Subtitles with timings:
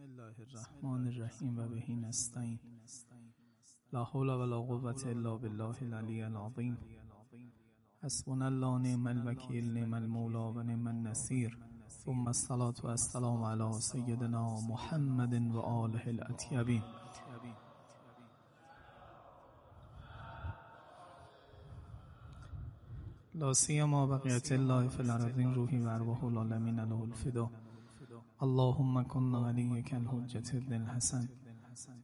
[0.00, 2.58] بسم الله الرحمن الرحیم و بهی نستعین
[3.92, 6.78] لا حول ولا قوة الا بالله العلی العظیم.
[8.02, 11.58] حسبنا الله نعم الوکیل نعم المولا و نعم النصیر.
[11.88, 16.82] ثم الصلاة والسلام على سیدنا محمد و آله الاطیبین.
[23.34, 27.50] لا سیما بقیت الله فی الارضین روحی و ارواح العالمین له الفدا.
[28.42, 31.28] اللهم كن وليك الحجة ابن الحسن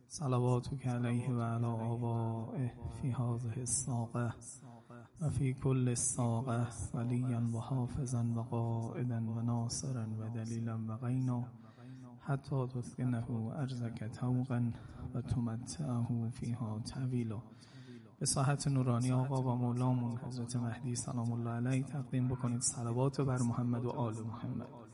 [0.08, 4.34] صلواتك عليه وعلى آبائه في هذه الساقة
[5.22, 11.44] وفي كل الساقة وليا وحافظا وقائدا وناصرا ودليلا وغينا
[12.20, 14.70] حتى تسكنه أرزك توقا
[15.14, 17.40] وتمتعه فيها طويلا
[18.20, 22.62] به ساحت نورانی آقا و مولامون حضرت مهدی سلام الله علیه تقدیم بکنید.
[22.62, 24.85] صلوات بر محمد و آل محمد.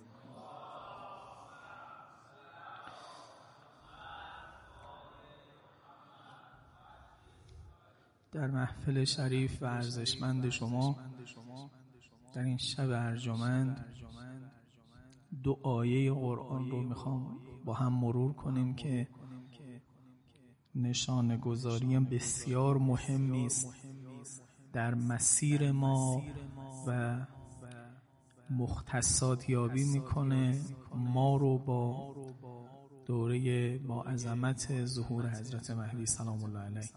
[8.33, 10.97] در محفل شریف و ارزشمند شما
[12.35, 13.85] در این شب ارجمند
[15.43, 19.09] دو آیه قرآن رو می‌خوام با هم مرور کنیم که
[20.75, 23.75] نشان گذاری بسیار مهمی است
[24.73, 26.23] در مسیر ما
[26.87, 27.21] و
[28.51, 30.61] مختصات یابی می‌کنه.
[30.95, 32.15] ما رو با
[33.07, 36.89] دوره با عظمت ظهور حضرت مهدی سلام الله علیه.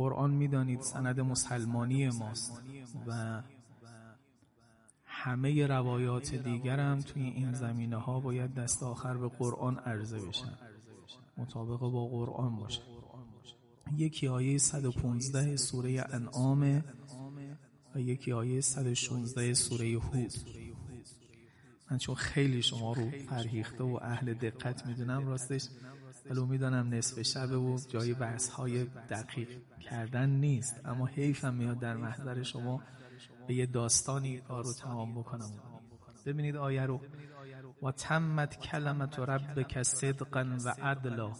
[0.00, 2.62] قرآن می‌دانید سند مسلمانی ماست
[3.06, 3.42] و
[5.04, 10.58] همه روایات دیگرم توی این زمینه ها باید دست آخر به قرآن عرضه بشن.
[11.36, 12.82] مطابق با قرآن باشه.
[13.96, 16.84] یکی آیه 115 سوره انعام
[17.94, 20.32] و یکی آیه 116 سوره هود.
[21.90, 25.68] من چون خیلی شما رو فرهیخته و اهل دقت می‌دونم راستش
[26.26, 29.48] ولو می‌دانم نصف شب و جای بحث های دقیق
[29.80, 30.80] کردن نیست.
[30.84, 32.82] اما حیفم میاد در محضر شما
[33.46, 35.50] به یه داستانی کار رو تمام بکنم.
[36.26, 37.00] ببینید آیه رو.
[37.82, 41.32] و تمت کلمت ربک صدقا و عدلا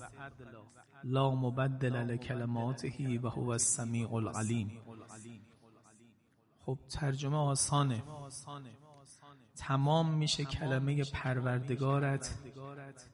[1.05, 4.81] لا مبدل لکلماته و هو السمیع العلیم.
[6.59, 8.03] خب ترجمه آسانه.
[9.61, 12.39] تمام میشه کلمه پروردگارت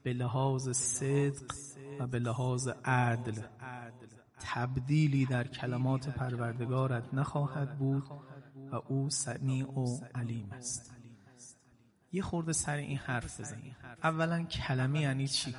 [0.02, 1.52] به لحاظ صدق
[2.00, 3.42] و به لحاظ عدل.
[4.40, 8.04] تبدیلی در کلمات پروردگارت نخواهد بود
[8.72, 10.94] و او سمیع و علیم است.
[12.12, 13.76] یه خورده سر این حرف بزنیم.
[14.02, 15.54] اولا کلمه یعنی چی؟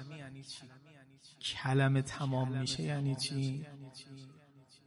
[1.42, 3.66] کلمه تمام میشه یعنی چی؟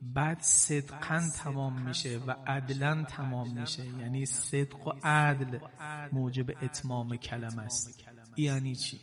[0.03, 3.87] بعد صدقا تمام میشه و عدلا تمام میشه.
[3.87, 5.59] یعنی صدق و عدل
[6.13, 8.05] موجب اتمام کلمه است.
[8.37, 9.01] یعنی چی؟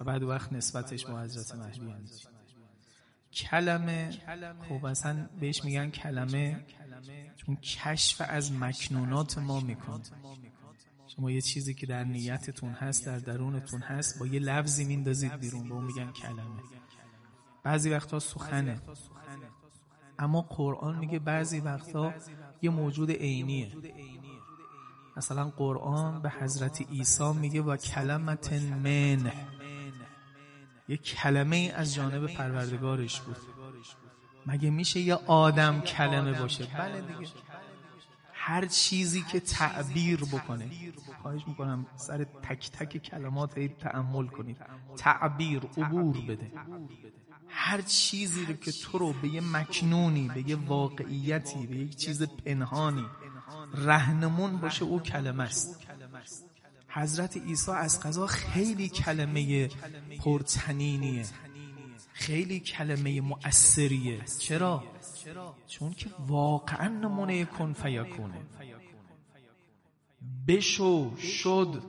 [0.00, 2.28] و بعد وقت نسبتش با حضرت مهدی یعنی چی
[3.32, 4.10] کلمه
[4.68, 6.64] خب اصلا بهش میگن کلمه
[7.36, 10.02] چون کشف از مکنونات ما میکن
[11.06, 15.68] شما یه چیزی که در نیتتون هست در درونتون هست با یه لفظی میندازید بیرون
[15.68, 16.62] به اون میگن کلمه.
[17.62, 18.80] بعضی وقتا سخنه.
[20.18, 22.14] اما قرآن میگه بعضی وقتا
[22.62, 23.72] یه موجود عینیه.
[25.16, 29.32] مثلا قرآن به حضرت عیسی میگه و کلمت من
[30.88, 33.36] یه کلمه از جانب پروردگارش بود.
[34.46, 37.30] مگه میشه یه آدم کلمه باشه؟ بله دیگه.
[38.32, 40.70] هر چیزی که تعبیر بکنه.
[41.22, 44.56] خواهش می‌کنم سر تک تک کلمات تعمل کنید.
[44.96, 46.52] تعبیر عبور بده.
[47.48, 52.22] هر چیزی رو که تو رو به یه مکنونی به یه واقعیتی به یک چیز
[52.22, 53.04] پنهانی
[53.74, 55.80] رهنمون باشه او کلمه است.
[56.88, 59.68] حضرت عیسی از قضا خیلی کلمه
[60.24, 61.26] پرتنینیه.
[62.12, 64.24] خیلی کلمه مؤثریه.
[64.38, 64.84] چرا؟
[65.68, 68.46] چون که واقعا نمونه کن فیکونه.
[70.48, 71.82] بشو شد.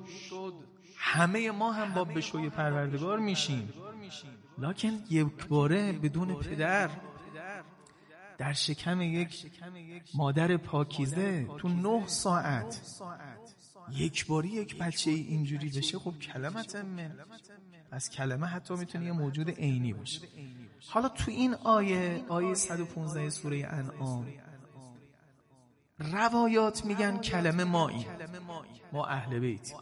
[0.96, 3.74] همه ما هم با بشوی پروردگار میشیم.
[4.62, 6.90] لکن یک باره بدون پدر
[8.38, 9.52] در شکم یک
[10.14, 12.82] مادر پاکیزه تو نه ساعت.
[13.92, 17.16] یک باری یک بچه اینجوری بشه خب کلمت من
[17.92, 20.28] از کلمه حتی می‌تونه یه موجود عینی باشه.
[20.88, 24.28] حالا تو این آیه آیه 115 سوره انعام
[26.00, 28.06] روایات میگن کلمه مایی
[28.94, 29.74] ما اهل بیت.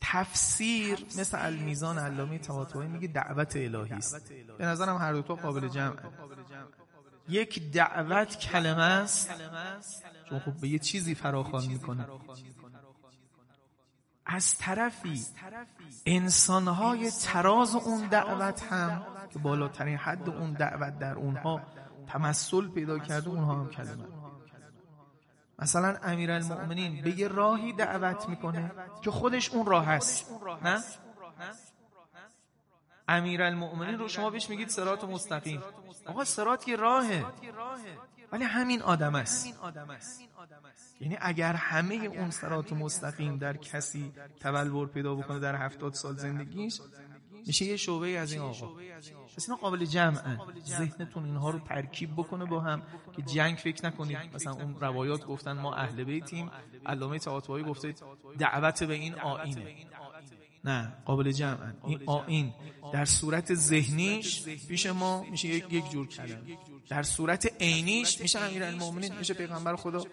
[0.00, 4.32] تفسیر مثل المیزان علامه طباطبایی میگه دعوت الهی است.
[4.58, 5.96] به نظرم هر دو تا قابل جمع
[7.28, 9.30] یک دعوت کلمه است
[10.28, 12.06] چون خب به یه چیزی فراخوان می‌کنه.
[14.26, 15.24] از طرفی
[16.06, 19.02] انسانهای تراز اون دعوت هم
[19.32, 21.60] که بالاترین حد اون دعوت در اونها
[22.06, 24.19] تمثل پیدا کرده اونها هم کلمه.
[25.60, 28.70] مثلا امیرالمؤمنین به یه راهی دعوت می‌کنه
[29.02, 30.30] که خودش اون راه هست.
[30.62, 30.82] نه؟
[33.08, 35.62] امیرالمؤمنین رو شما بهش میگید سرات مستقیم.
[36.06, 37.26] آقا سرات یه راهه.
[38.32, 39.46] ولی همین آدم است.
[41.00, 46.80] یعنی اگر همه اون سرات مستقیم در کسی تبلور پیدا بکنه در هفتاد سال زندگیش
[47.46, 48.68] میشه یه شعبه از این آقا.
[49.36, 52.82] پس اینا قابل جمعن ذهنتون اینها رو ترکیب بکنه با هم
[53.16, 54.34] که جنگ فکر نکنید.
[54.34, 56.50] مثلا اون روایات گفتن ما اهل بیتیم.
[56.86, 57.94] علامه طاطوایی گفته
[58.38, 59.74] دعوت به این آینه.
[60.64, 62.54] نه قابل جمعن این آین.
[62.92, 66.58] در صورت ذهنیش پیش ما میشه یک یک جور کلمه.
[66.88, 70.04] در صورت عینیش میشه امیرالمومنین میشه پیغمبر خدا.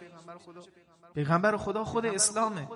[1.15, 1.83] پیغمبر خدا.
[1.83, 2.67] خود اسلامه.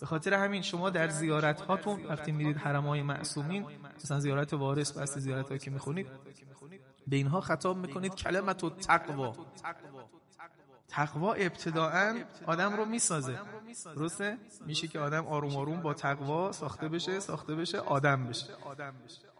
[0.00, 3.66] به خاطر همین شما در زیارت هاتون وقتی میرید حرم های معصومین
[3.96, 6.06] مثلا زیارت وارث بس زیارت هایی که می‌خونید
[7.06, 9.36] به اینها خطاب می‌کنید کلمت و تقوا.
[10.88, 13.38] تقوا ابتداعا آدم رو می‌سازه.
[13.96, 18.46] درسته؟ میشه که آدم آروم آروم با تقوا ساخته بشه ساخته بشه آدم بشه.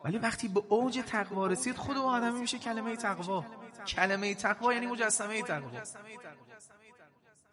[0.04, 3.44] ولی وقتی به اوج تقوا رسید خود آدمی میشه کلمه تقوا.
[3.86, 5.70] کلمه تقوا یعنی مجسمه تقوا.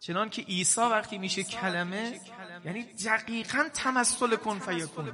[0.08, 2.20] چنان که عیسی وقتی میشه کلمه
[2.64, 5.12] یعنی دقیقا تمثل کن فیکون.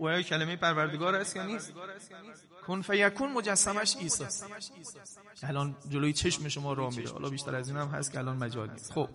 [0.00, 1.72] و کلمه پروردگار است یا نیست؟
[2.66, 4.24] کن فیکون مجسمش عیسی
[5.42, 7.10] الان جلوی چشم شما راه میره.
[7.10, 8.92] حالا بیشتر از این هم هست که الان مجال نیست.
[8.92, 9.08] خب.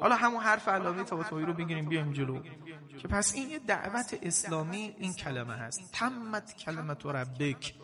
[0.00, 2.42] حالا همون حرف علامه طباطبایی رو بگیریم بیایم جلو.
[2.98, 5.92] که پس این یه دعوت اسلامی این کلمه هست.
[5.92, 7.74] تمت کلمت ربک.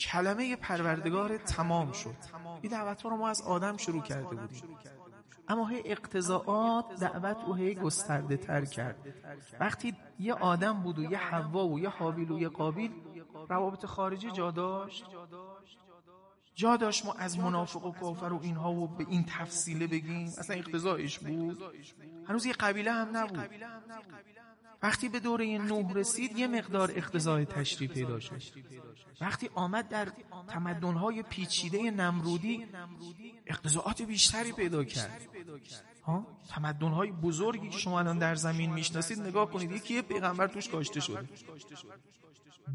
[0.00, 2.16] کلمه پروردگار تمام شد.
[2.62, 4.62] این دعوت رو ما از آدم شروع کرده بودیم.
[5.48, 8.96] اما هی اقتضاعات دعوت او هی گسترده تر کرد.
[9.60, 12.92] وقتی یه آدم بود و یه حوا و یه حابیل و یه قابیل
[13.48, 15.06] روابط خارجی جا داشت.
[16.54, 20.26] جا داشت ما از منافق و کافر و اینها و به این تفصیله بگیم.
[20.26, 21.62] اصلا اقتضایش بود.
[22.28, 23.50] هنوز یه قبیله هم نبود.
[24.82, 28.42] وقتی به دوره نوح رسید یه مقدار اقتضای تشریح پیدا شد.
[29.20, 30.08] وقتی آمد در
[30.48, 32.66] تمدنهای پیچیده نمرودی
[33.46, 35.28] اقتضاعات بیشتری پیدا کرد.
[36.04, 40.68] ها؟ تمدنهای بزرگی که شما الان در زمین می‌شناسید نگاه کنید یکی یه پیغمبر توش
[40.68, 41.28] کاشته شده.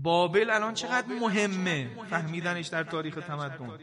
[0.03, 3.80] بابل الان چقدر مهمه؟ فهمیدنش در تاریخ تمدن.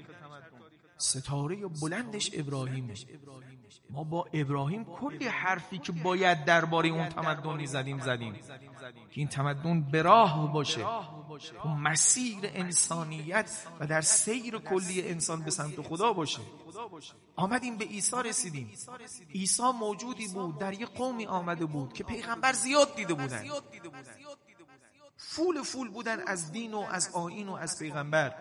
[0.96, 2.94] ستاره بلندش ابراهیمه.
[3.90, 8.00] ما با ابراهیم کلی حرفی که باید درباره اون تمدنی زدیم.
[8.00, 8.32] زدیم
[9.10, 10.86] که این تمدن به راه باشه.
[11.64, 16.40] و مسیر انسانیت و در سیر کلی انسان به سمت خدا باشه.
[17.36, 18.70] آمدیم به عیسی رسیدیم.
[19.34, 23.44] عیسی موجودی بود در یه قومی آمده بود که پیغمبر زیاد دیده بودن.
[25.38, 28.34] فول فول بودن از دین و از آین و از پیغمبر.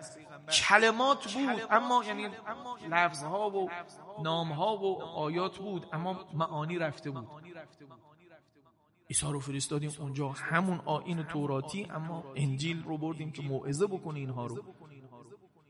[0.68, 2.28] کلمات بود اما یعنی
[2.90, 3.70] لفظها و
[4.22, 7.28] نامها و آیات بود اما معانی رفته بود.
[9.10, 10.28] عیسی رو فرستادیم اونجا.
[10.28, 14.64] همون آین توراتی اما انجیل رو بردیم که موعظه بکنه اینها رو.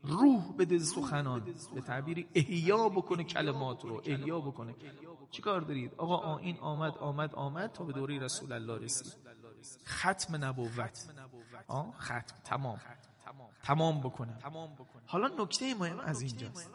[0.03, 1.43] روح بده سخنان.
[1.75, 4.01] به تعبیر احیا بکنه کلمات رو.
[4.05, 4.75] احیا بکنه.
[5.31, 9.13] چیکار دارید؟ آقا آین آمد آمد آمد تا به دوره رسول الله رسید.
[9.87, 11.09] ختم نبوت.
[11.99, 12.81] ختم تمام.
[13.63, 13.99] تمام.
[13.99, 14.39] بکنم.
[15.05, 16.69] حالا نکته مهم از اینجاست.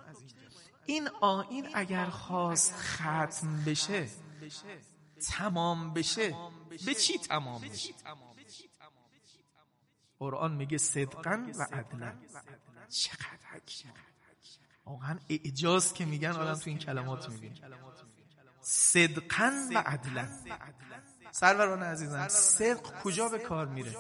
[0.87, 4.09] این آین اگر خواست ختم بشه
[5.31, 6.35] تمام بشه.
[6.87, 7.95] به چی تمام بشه؟
[10.19, 12.13] قرآن میگه صدقا و عدلا
[12.89, 13.93] چقدر حکیم
[14.87, 17.55] واقعا اعجاز که میگن آدم تو این کلمات می‌بینه
[18.61, 20.29] صدقا و عدلا
[21.31, 23.97] سروران عزیزم صدق کجا به کار میره؟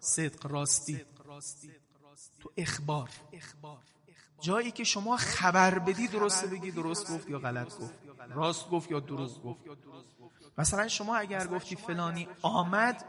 [0.00, 1.04] صدق راستی.
[2.40, 3.08] تو اخبار.
[4.40, 7.94] جایی که شما خبر بدی درست بگی درست گفت یا غلط گفت.
[8.30, 9.60] راست گفت یا دروغ گفت.
[10.58, 13.04] مثلا شما اگر گفتی فلانی آمد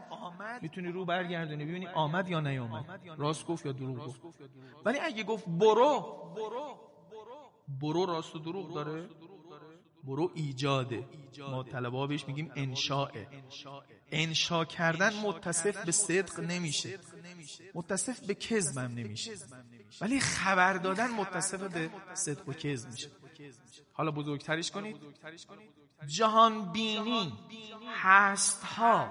[0.62, 3.00] می‌تونی رو برگردونی ببینی آمد یا نیامد.
[3.18, 4.20] راست گفت یا دروغ گفت.
[4.84, 6.16] ولی اگه گفت برو
[7.80, 9.08] برو راست و دروغ داره.
[10.04, 11.08] برو ایجاده.
[11.38, 13.10] ما طلبا بهش میگیم انشاء
[14.12, 16.98] انشا کردن متصف به صدق نمیشه.
[17.74, 19.32] متصف به کذب هم نمیشه.
[20.00, 23.10] ولی خبر دادن متصف به صدق و کذب میشه.
[23.92, 24.96] حالا بزرگترش کنید.
[26.06, 27.32] جهان بینی
[28.02, 29.10] هست ها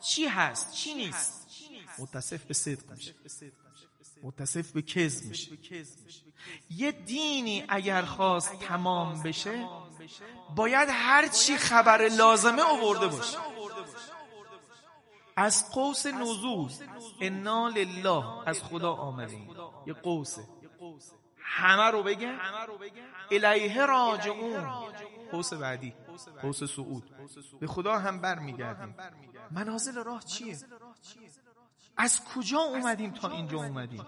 [0.00, 1.46] چی هست؟ چی نیست؟
[1.98, 3.14] متصف به صدق میشه.
[4.22, 5.50] متصف به کذب میشه.
[6.70, 9.68] یه دینی اگر خواست تمام بشه
[10.56, 13.38] باید هر چی خبر لازمه آورده باشه.
[15.36, 16.70] از قوس نزول
[17.20, 19.48] انا لله از خدا آمده
[19.86, 20.44] یه قوسه.
[21.38, 22.38] همه رو بگه؟
[23.30, 24.66] الیه راجعون.
[25.32, 25.94] قوس بعدی.
[26.42, 27.10] قوس سعود
[27.60, 28.94] به خدا هم بر میگردیم
[29.50, 30.58] منازل راه چیه؟
[31.96, 34.06] از کجا اومدیم تا اینجا اومدیم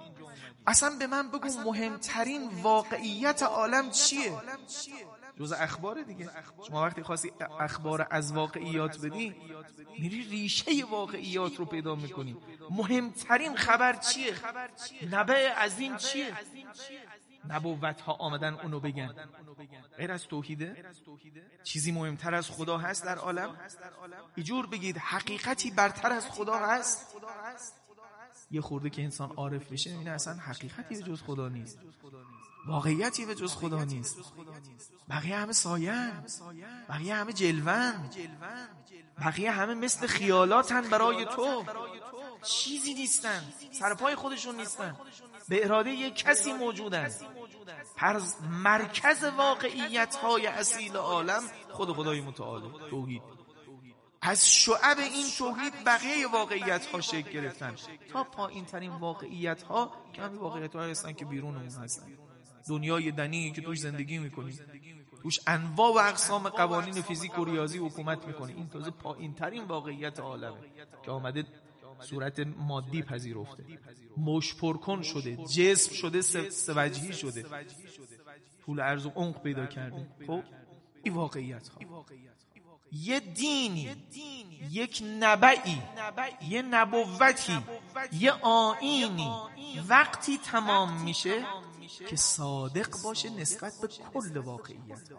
[0.66, 4.32] اصلا به من بگو مهمترین واقعیت عالم چیه؟
[5.38, 6.30] جز اخبار دیگه.
[6.68, 9.34] شما وقتی خواستی اخبار از واقعیات بدی
[9.98, 12.36] میری ریشه واقعیات رو پیدا می‌کنی.
[12.70, 14.34] مهمترین خبر چیه؟
[15.10, 16.34] نبع از این چیه؟
[17.48, 19.14] نبوت ها آمدن اونو بگن.
[19.96, 20.84] غیر از توحیده
[21.64, 23.56] چیزی مهمتر از خدا هست در عالم.
[24.34, 27.16] ایجور بگید حقیقتی برتر از خدا هست.
[28.50, 31.78] یه خورده که انسان عارف بشه این اصلا حقیقتی جز خدا نیست.
[32.66, 34.16] واقعیتی به جز خدا نیست.
[35.10, 36.12] بقیه همه ساین.
[36.88, 38.10] بقیه همه جلون
[39.20, 41.64] بقیه همه مثل خیالاتن برای تو.
[42.42, 43.44] چیزی نیستن.
[43.72, 44.96] سرپای خودشون نیستن.
[45.48, 47.10] به اراده یک کسی موجودن.
[47.96, 53.22] پس مرکز واقعیت های اصیل عالم خود خدای متعاله توحید.
[54.22, 57.74] از شعب این توحید بقیه واقعیت ها شکل گرفتن.
[58.12, 62.25] تا پایین ترین واقعیت ها که همین واقعیت ها هستن که بیرون اون هستن.
[62.68, 64.58] دنیای دنی که توش زندگی می‌کنیم
[65.22, 70.20] توش انواع و اقسام قوانین فیزیک و ریاضی حکومت می‌کنه این تازه پایین ترین واقعیت
[70.20, 70.58] عالمه
[71.04, 71.44] که آمده
[72.00, 73.64] صورت مادی پذیرفته.
[74.16, 77.44] مش پرکن شده جسم شده سوجهی شده.
[78.66, 80.08] طول عرض و عمق پیدا کرده.
[80.26, 80.42] خب
[81.02, 82.04] این واقعیت ها
[82.92, 83.96] یه دینی
[84.70, 85.82] یک نبعی
[86.48, 87.58] یه نبوتی
[88.12, 89.30] یه آینی.
[89.88, 91.44] وقتی تمام میشه
[91.86, 95.10] که صادق باشه نسبت به کل واقعیت.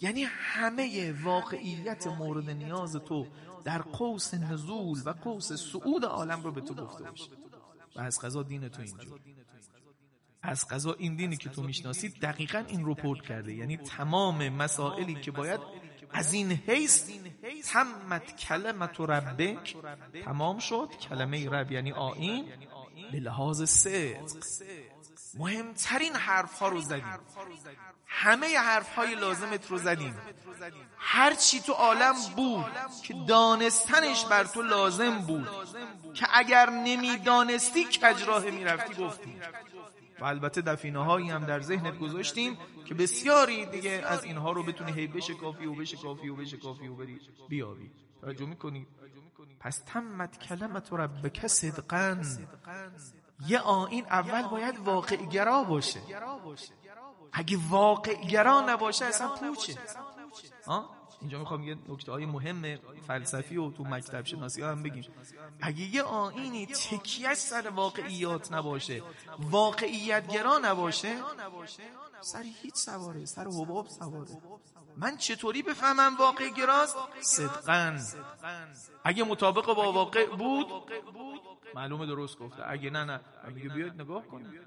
[0.00, 3.26] یعنی همه واقعیت مورد نیاز تو
[3.64, 7.30] در قوس نزول و قوس سعود عالم رو به تو گفته باشه
[7.96, 9.20] و از قضا دین تو اینجور
[10.42, 13.54] از قضا این دینی که تو می‌شناسی دقیقا این رو پورت کرده.
[13.54, 15.60] یعنی تمام مسائلی که باید
[16.10, 17.10] از این حیث
[17.64, 19.76] تمت کلمت ربک
[20.24, 20.88] تمام شد.
[21.08, 22.44] کلمه رب یعنی آین
[23.12, 24.42] به لحاظ صدق.
[25.34, 27.18] مهمترین حرف ها رو زدیم.
[28.06, 30.14] همه حرف های لازمت رو زدیم.
[30.98, 32.64] هر چی تو عالم بود
[33.02, 35.48] که دانستنش بر تو لازم بود
[36.14, 39.40] که اگر نمی‌دانستی کجراه می‌رفتی گفتیم
[40.20, 44.92] و البته دفینه هایی هم در ذهنت گذاشتیم که بسیاری دیگه از اینها رو بتونی
[44.92, 47.20] هی بشه کافی و بشه کافی و بشه کافی و بری.
[47.48, 47.90] بیابی
[48.20, 48.86] توجه می‌کنی.
[49.60, 52.22] پس تمت کلمت ربک صدقا.
[53.46, 56.00] یه آین اول باید واقع گرا باشه.
[57.32, 59.78] اگه واقع گرا نباشه اصلا پوچه.
[61.20, 65.04] اینجا می‌خوام یه نکته های مهم فلسفی و تو مکتب شناسی هم بگیم.
[65.60, 69.02] اگه یه آینی تکیه سر واقعیات نباشه
[69.38, 71.16] واقعیت گرا نباشه
[72.20, 74.42] سر هیچ سواره سر حباب سواره.
[74.96, 77.98] من چطوری بفهمم واقع گراست صدقا.
[79.04, 80.66] اگه مطابق با واقع بود
[81.74, 82.70] معلومه درست گفته.
[82.70, 83.20] اگه نه نه.
[83.44, 84.60] اگه بیاید نگاه کنید.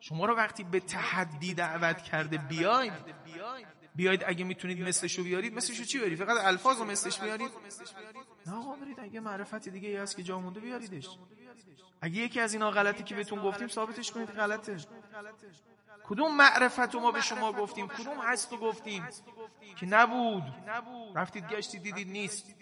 [0.00, 2.92] شما رو وقتی به تحدی دعوت کرده بیاید.
[3.94, 7.50] بیاید اگه می‌تونید مثلشو بیارید مثلشو چی بیارید؟ فقط الفاظ رو مثلش بیارید.
[8.46, 11.08] نه آقا برید اگه معرفت دیگه ای هست که جا مونده بیاریدش.
[12.00, 14.76] اگه یکی از اینا غلطی که بهتون گفتیم ثابتش کنید غلطه.
[16.08, 19.08] کدوم معرفت رو ما به شما گفتیم؟ کدوم هست رو گفتیم؟
[19.76, 20.42] که نبود.
[21.14, 22.54] رفتید گشتید دیدید نیست.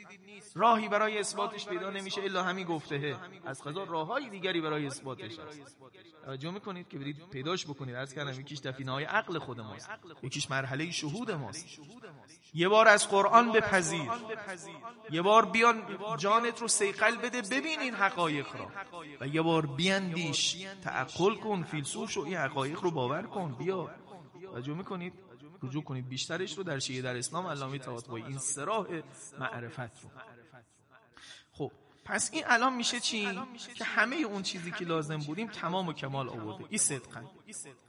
[0.55, 3.17] راهی برای اثباتش پیدا نمیشه الا همین گفته.
[3.47, 5.77] از قضا راههای دیگری برای اثباتش هست.
[6.25, 7.95] توجه می‌کنید که برید پیداش بکنید.
[7.95, 9.91] از کردم یکیش دفینه های عقل خود ماست.
[10.23, 11.81] یکیش مرحله شهود ماست.
[12.55, 14.11] یه بار از قرآن بپذیر.
[15.11, 15.83] یه بار بیان
[16.19, 18.71] جانت رو سیقل بده ببین این حقایق را
[19.21, 23.36] و یه بار بیاندیش تعقل کن فیلسوف شو این حقایق رو باور کن.
[23.45, 23.91] بیا.
[24.43, 25.13] توجه می‌کنید؟
[25.63, 26.09] رجوع کنید.
[26.09, 28.87] بیشترش رو در شیعه در اسلام علامه طباطبایی این سراح
[29.39, 30.11] معرفت رو.
[31.53, 31.73] خب
[32.05, 33.41] پس این الان میشه چی؟
[33.75, 36.65] که همه اون چیزی که لازم بودیم تمام و کمال آورده.
[36.69, 37.25] این صدقا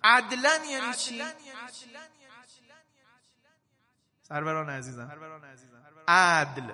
[0.04, 1.22] عدلا یعنی چی؟
[4.22, 5.12] سروران عزیزم.
[6.08, 6.72] عدل.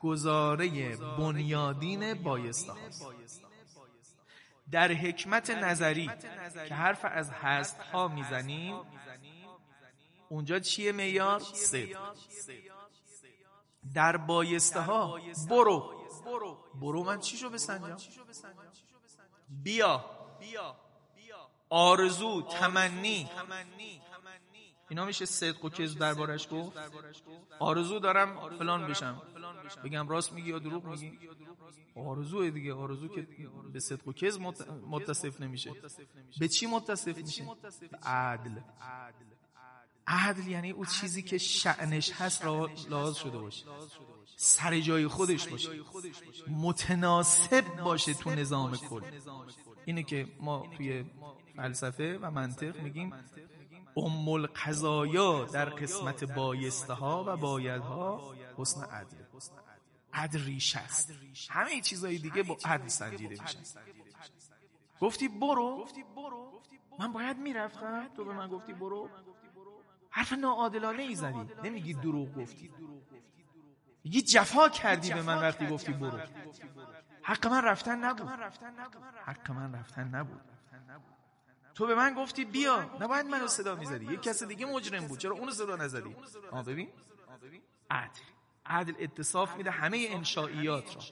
[0.00, 3.06] گزاره بنیادین بایسته هاست
[4.70, 6.10] در حکمت نظری
[6.68, 8.80] که حرف از هست ها می‌زنیم
[10.28, 12.14] اونجا چیه میار؟ صدق
[13.94, 16.04] در بایسته ها برو.
[16.80, 17.04] برو.
[17.04, 17.96] من چی شو بسنجم؟
[19.62, 20.04] بیا.
[21.68, 23.30] آرزو تمنی.
[24.92, 26.76] اینا میشه صدق و کذب دربارش گفت.
[27.58, 29.22] آرزو دارم فلان بشم.
[29.84, 31.18] بگم راست میگی یا دروغ میگی؟
[31.96, 33.26] آرزو دیگه آرزو که
[33.72, 34.40] به صدق و کذب
[34.90, 35.70] متصف نمیشه.
[36.40, 37.44] به چی متصف میشه؟
[37.90, 38.60] به عدل.
[40.06, 40.46] عدل.
[40.46, 43.64] یعنی اون چیزی که شعنش هست را لحاظ شده باشه.
[44.36, 45.70] سر جای خودش باشه.
[46.48, 49.02] متناسب باشه تو نظام کل.
[49.84, 51.04] اینه که ما توی
[51.56, 53.12] فلسفه و منطق میگیم
[53.96, 59.16] ام القضایا در قسمت بایسته ها و بایدها حسن عدل.
[60.12, 61.12] عدل ریش است
[61.50, 63.60] همه چیزهای دیگه با عدل سنجیده میشن.
[65.00, 65.88] گفتی برو.
[66.98, 68.08] من باید می‌رفتم.
[68.16, 69.08] تو به من گفتی برو.
[70.10, 71.46] حرف ناعادلانه ای زدی.
[71.64, 72.70] نمیگی دروغ گفتی.
[74.04, 76.20] میگی جفا کردی به من وقتی گفتی برو.
[77.22, 78.28] حق من رفتن نبود.
[79.24, 80.40] حق من رفتن نبود.
[81.74, 82.90] تو به من گفتی بیا.
[83.00, 84.12] نباید منو صدا می‌زدی.
[84.14, 85.18] یک کس دیگه مجرم بود.
[85.18, 86.16] چرا اونو صدا نزدی؟
[86.52, 86.88] آه ببین.
[87.90, 88.20] عدل.
[88.66, 91.02] عدل اتصاف میده همه انشائیات را.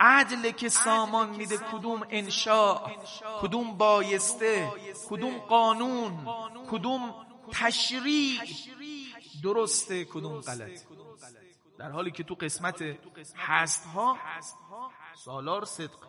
[0.00, 2.90] عدل که سامان میده کدوم انشاء
[3.40, 4.72] کدوم بایسته
[5.08, 6.26] کدوم قانون
[6.70, 8.40] کدوم تشریع.
[9.42, 10.80] درسته کدوم غلط.
[11.78, 12.82] در حالی که تو قسمت
[13.36, 14.18] هست ها
[15.14, 16.00] سالار صدق.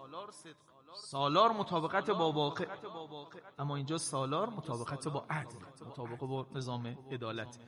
[1.04, 2.68] سالار مطابقت با واقع.
[3.60, 7.60] اما اینجا سالار مطابقت با عدل مطابق با نظام عدالت.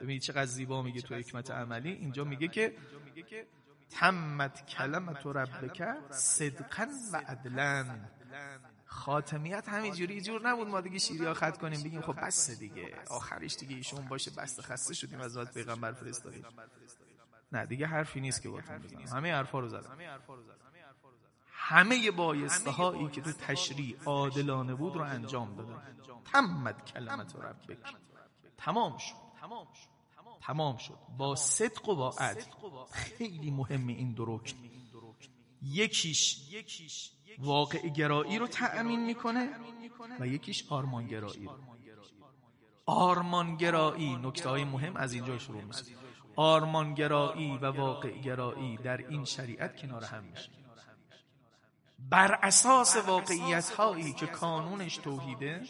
[0.00, 1.92] ببینید چقدر زیبا میگه تو حکمت عملی.
[1.92, 2.76] اینجا میگه که
[3.90, 7.98] تمت کلمت ربک صدقا و عدلا.
[8.86, 12.94] خاتمیت همینجوری جور نبود ما دیگه شیری خط کنیم بگیم خب بس دیگه.
[13.10, 16.44] آخرش دیگه ایشون باشه بس خسته شدیم از وقت پیغمبر فرستادیم.
[17.52, 19.16] نه دیگه حرفی نیست که باتون بزنم.
[19.16, 19.98] همه حرفا رو زدم.
[21.70, 25.82] همه بایسته هایی که تو تشریع عادلانه بود رو انجام دادن.
[26.24, 27.78] تمت کلمت ربک.
[28.56, 29.14] تمام شد.
[30.40, 30.98] تمام شد.
[31.18, 32.42] با صدق و با عدل.
[32.92, 34.40] خیلی مهم این دو
[35.62, 36.40] یکیش
[37.38, 39.50] واقع گرایی رو تأمین می‌کنه
[40.20, 41.58] و یکیش آرمان گرایی رو.
[42.86, 44.16] آرمان گرایی.
[44.16, 45.84] نکته های مهم از اینجا شروع میشه.
[46.36, 50.59] آرمان گرایی و واقع گرایی در این شریعت کنار هم میشه.
[52.08, 55.62] بر اساس واقعیت هایی که کانونش توحیده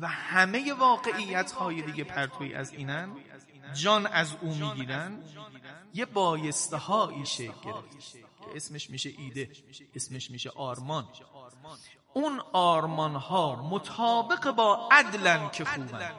[0.00, 3.16] و همه واقعیت های دیگه پرتوی از اینن
[3.74, 5.22] جان از او می‌گیرن
[5.94, 8.12] یه بایسته هایی شکل گرفت.
[8.46, 9.50] که اسمش میشه ایده
[9.94, 11.08] اسمش میشه آرمان.
[12.14, 13.14] اون آرمان.
[13.14, 16.12] ها مطابق با عدلن که خوبن.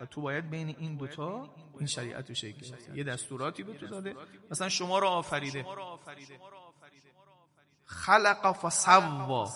[0.00, 2.88] و تو باید بین این دوتا این شریعت رو شکل گرفت.
[2.94, 4.16] یه دستوراتی به تو داده
[4.50, 5.66] مثلا شما رو آفریده.
[7.92, 9.46] خلق فسوا.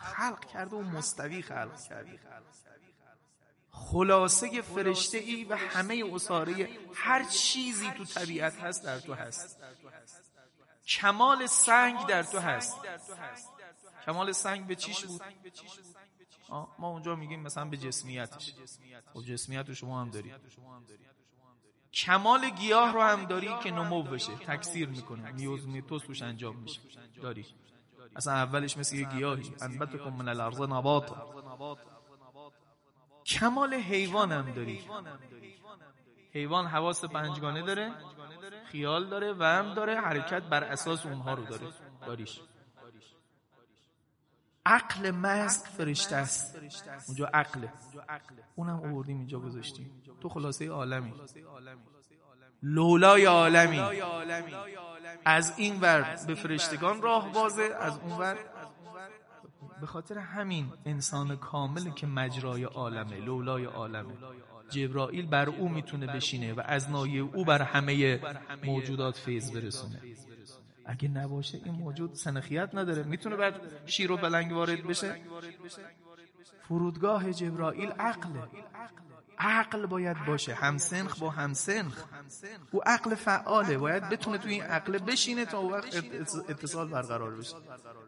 [0.00, 2.20] خلق کرده و مستوی خلق کرده
[3.70, 9.60] خلاصه فرشته ای و همه اصاره هر چیزی تو طبیعت هست در تو هست.
[10.86, 12.76] کمال سنگ در تو هست.
[14.06, 15.22] کمال سنگ به چیش بود؟
[16.78, 18.54] ما اونجا میگیم مثلا به جسمیتش.
[19.14, 20.34] خب جسمیت رو شما هم داری.
[21.92, 24.36] کمال گیاه رو هم داری که نمو بشه.
[24.36, 25.32] تکثیر می‌کنه.
[25.32, 26.80] میوز میتوس توش انجام میشه.
[27.22, 27.46] داری
[28.16, 29.52] اصلا اولش مثل یه گیاهی.
[29.60, 31.12] انبتکم من الارض نبات
[33.26, 34.80] کمال حیوان هم داری.
[36.32, 37.92] حیوان حواس پنجگانه داره
[38.64, 41.66] خیال داره و هم داره حرکت بر اساس اونها رو داره.
[42.06, 42.40] داریش.
[44.66, 46.56] عقل محض فرشته است.
[47.06, 47.72] اونجا عقله.
[48.56, 50.02] اونم آوردیم اینجا گذاشتیم.
[50.20, 51.14] تو خلاصه عالمی.
[52.62, 53.80] لولای عالمی.
[55.24, 58.36] از این ور به فرشتگان راه بازه از اون ور
[59.80, 64.14] به خاطر همین انسان کامل که مجرای عالمه لولای عالمه.
[64.70, 68.20] جبرائیل بر او می‌تونه بشینه و از نایه او بر همه
[68.64, 70.00] موجودات فیض برسونه.
[70.84, 75.20] اگه نباشه این موجود سنخیت نداره می‌تونه بر شیر و بلنگ وارد بشه؟
[76.68, 78.42] فرودگاه جبرائیل عقله.
[79.38, 82.04] عقل باید باشه همسنخ با همسنخ.
[82.72, 86.04] او عقل فعاله باید بتونه تو این عقل بشینه تا وقت
[86.48, 87.56] اتصال برقرار بشه.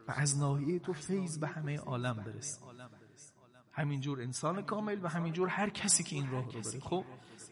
[0.07, 2.61] و از ناحیه تو فیض به همه عالم برسه.
[3.71, 6.79] همینجور انسان کامل و همینجور هر کسی که این راه رو بره.
[6.79, 7.05] خب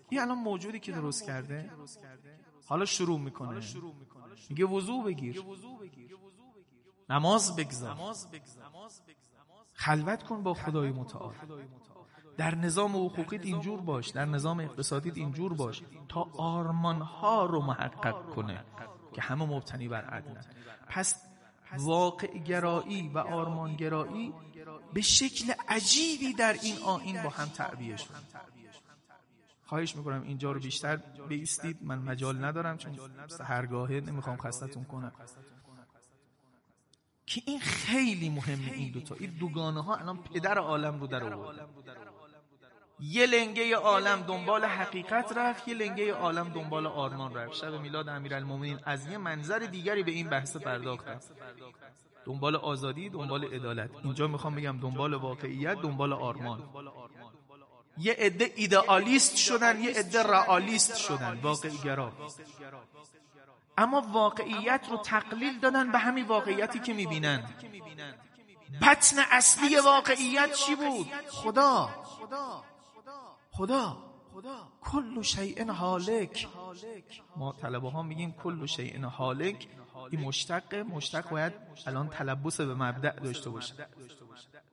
[0.10, 1.72] این الان موجودی که درست کرده
[2.66, 3.62] حالا شروع می‌کنه.
[4.50, 5.44] میگه وضوع بگیر.
[7.10, 8.16] نماز بگذار.
[9.74, 11.34] خلوت کن با خدای متعال.
[12.38, 18.30] در نظام حقوقیت اینجور باش در نظام اقتصادیت اینجور باش تا آرمان ها رو محقق
[18.36, 18.64] کنه
[19.14, 20.42] که همه مبتنی بر عدل
[20.88, 21.28] پس
[21.78, 24.34] واقع گرایی و آرمان گرایی
[24.94, 28.14] به شکل عجیبی در این آین با هم تعبیه شد.
[29.66, 30.96] خواهش می‌کنم اینجا رو بیشتر
[31.28, 31.78] بیستید.
[31.82, 35.12] من مجال ندارم چون سهرگاهه نمی‌خوام خستتون کنم.
[37.26, 41.70] که این خیلی مهمه این دوتا این دوگانه ها الان پدر عالم رو در آورد
[43.00, 47.54] یه لنگه عالم دنبال حقیقت رفت یه لنگه عالم دنبال آرمان رفت.
[47.54, 51.20] شب میلاد امیرالمومنین از یه منظر دیگری به این بحث پرداختم
[52.26, 53.90] دنبال آزادی دنبال عدالت.
[54.04, 56.70] اینجا می‌خوام بگم دنبال واقعیت دنبال آرمان.
[57.98, 61.40] یه عده ایدئالیست شدن یه عده رئالیست شدن.
[61.42, 62.12] واقعی گرا
[63.78, 67.50] اما واقعیت رو تقلیل دادن به همین واقعیتی که می‌بینن.
[68.82, 71.90] بطن اصلی واقعیت چی بود؟ خدا.
[73.58, 73.98] خدا
[74.82, 76.48] کل شیء حالک.
[77.36, 79.68] ما طلبه ها میگیم کل شیء حالک.
[80.12, 81.54] این مشتق مشتق باید
[81.86, 83.88] الان تلبس به مبدع داشته باشه.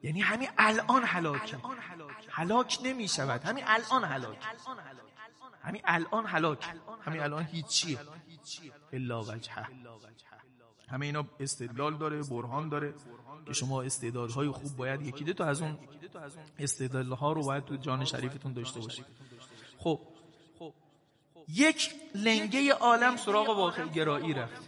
[0.03, 1.57] یعنی همین الان حلاک.
[2.29, 4.39] حلاک نمی شود همین الان حلاک.
[5.63, 6.65] همین الان حلاک.
[7.01, 7.99] همین الان هیچیه
[8.93, 9.67] الا وجهه.
[10.89, 12.95] همه اینا استدلال داره برهان داره
[13.47, 15.79] که شما استعدادهای خوب باید یکی دو تا از اون
[16.59, 19.07] استدلالها رو باید تو جان شریفتون داشته باشید.
[19.79, 20.01] خب.
[21.49, 24.63] یک لنگه عالم سراغ واقع گرایی رفت.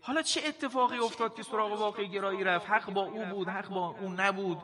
[0.00, 3.96] حالا چه اتفاقی افتاد که سراغ واقع گرایی رفت؟ حق با او بود حق با
[4.00, 4.58] او نبود.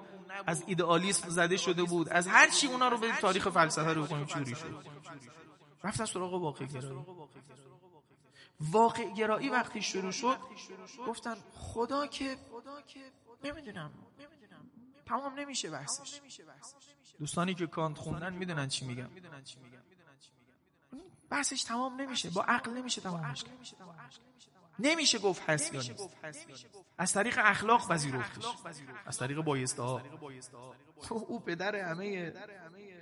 [0.47, 2.09] از ایدئالیسم زده شده بود.
[2.09, 4.85] از هر چی اونا رو به تاریخ فلسفه رو بکنیم چوری شد.
[5.85, 7.05] رفتن سراغ واقع گرایی.
[8.61, 10.38] واقع گرایی وقتی شروع شد
[11.07, 12.37] گفتن خدا که
[13.45, 13.91] نمی‌دونم.
[15.09, 16.21] تمام نمیشه بحثش.
[17.18, 19.11] دوستانی که کانت خوندن می‌دونن چی میگم
[21.31, 22.31] بحثش تمام نمیشه.
[22.31, 23.44] با عقل نمیشه تمامش
[24.79, 26.18] نمیشه گفت هست یا نیست.
[26.99, 28.44] از طریق اخلاق پذیرفتش
[29.07, 30.03] از طریق بایسته ها
[31.11, 32.33] او پدر همه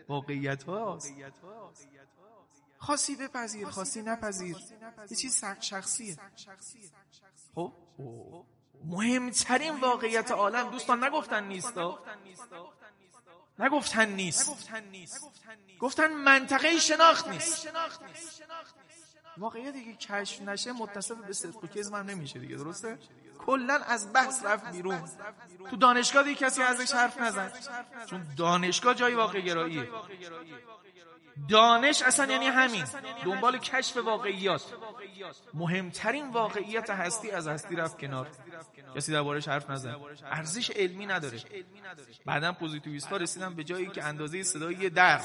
[0.09, 1.14] واقعیت هاست
[2.79, 4.57] خاصی بپذیر خاصی نپذیر.
[5.11, 6.16] یه چیز شخصیه.
[7.55, 7.73] خب.
[8.87, 11.99] مهمترین واقعیت عالم دوستان نگفتن نیستا
[13.59, 14.51] نگفتن نیست.
[15.81, 17.68] گفتن منطقه شناخت نیست.
[19.38, 22.99] واقعیتی که کشف نشه متصف به صدق و کذب نمیشه دیگه درسته؟
[23.38, 25.09] کلا از بحث رفت بیرون.
[25.70, 27.53] تو دانشگاه دیگه کسی ازش حرف نزد
[28.07, 29.90] چون دانشگاه جای واقع گراییه
[31.49, 32.85] دانش اصلا یعنی همین.
[33.25, 34.62] دنبال کشف واقعیات.
[35.55, 38.29] مهمترین واقعیت هستی از هستی رفت کنار.
[38.96, 39.96] کسی دربارش حرف نزن.
[40.25, 41.38] ارزش علمی نداره.
[42.27, 45.20] بعدا پوزیتیویست ها رسیدن به جایی که اندازه صدایی در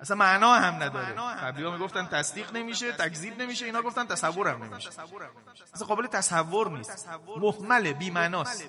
[0.00, 1.14] اصلا معنا هم نداره.
[1.14, 4.88] قبلی ها می‌گفتن تصدیق نمیشه تکذیب نمیشه اینا گفتن تصور هم نمیشه.
[5.74, 7.08] اصلا قابل تصور نیست.
[7.36, 8.64] محمل بیمعناست.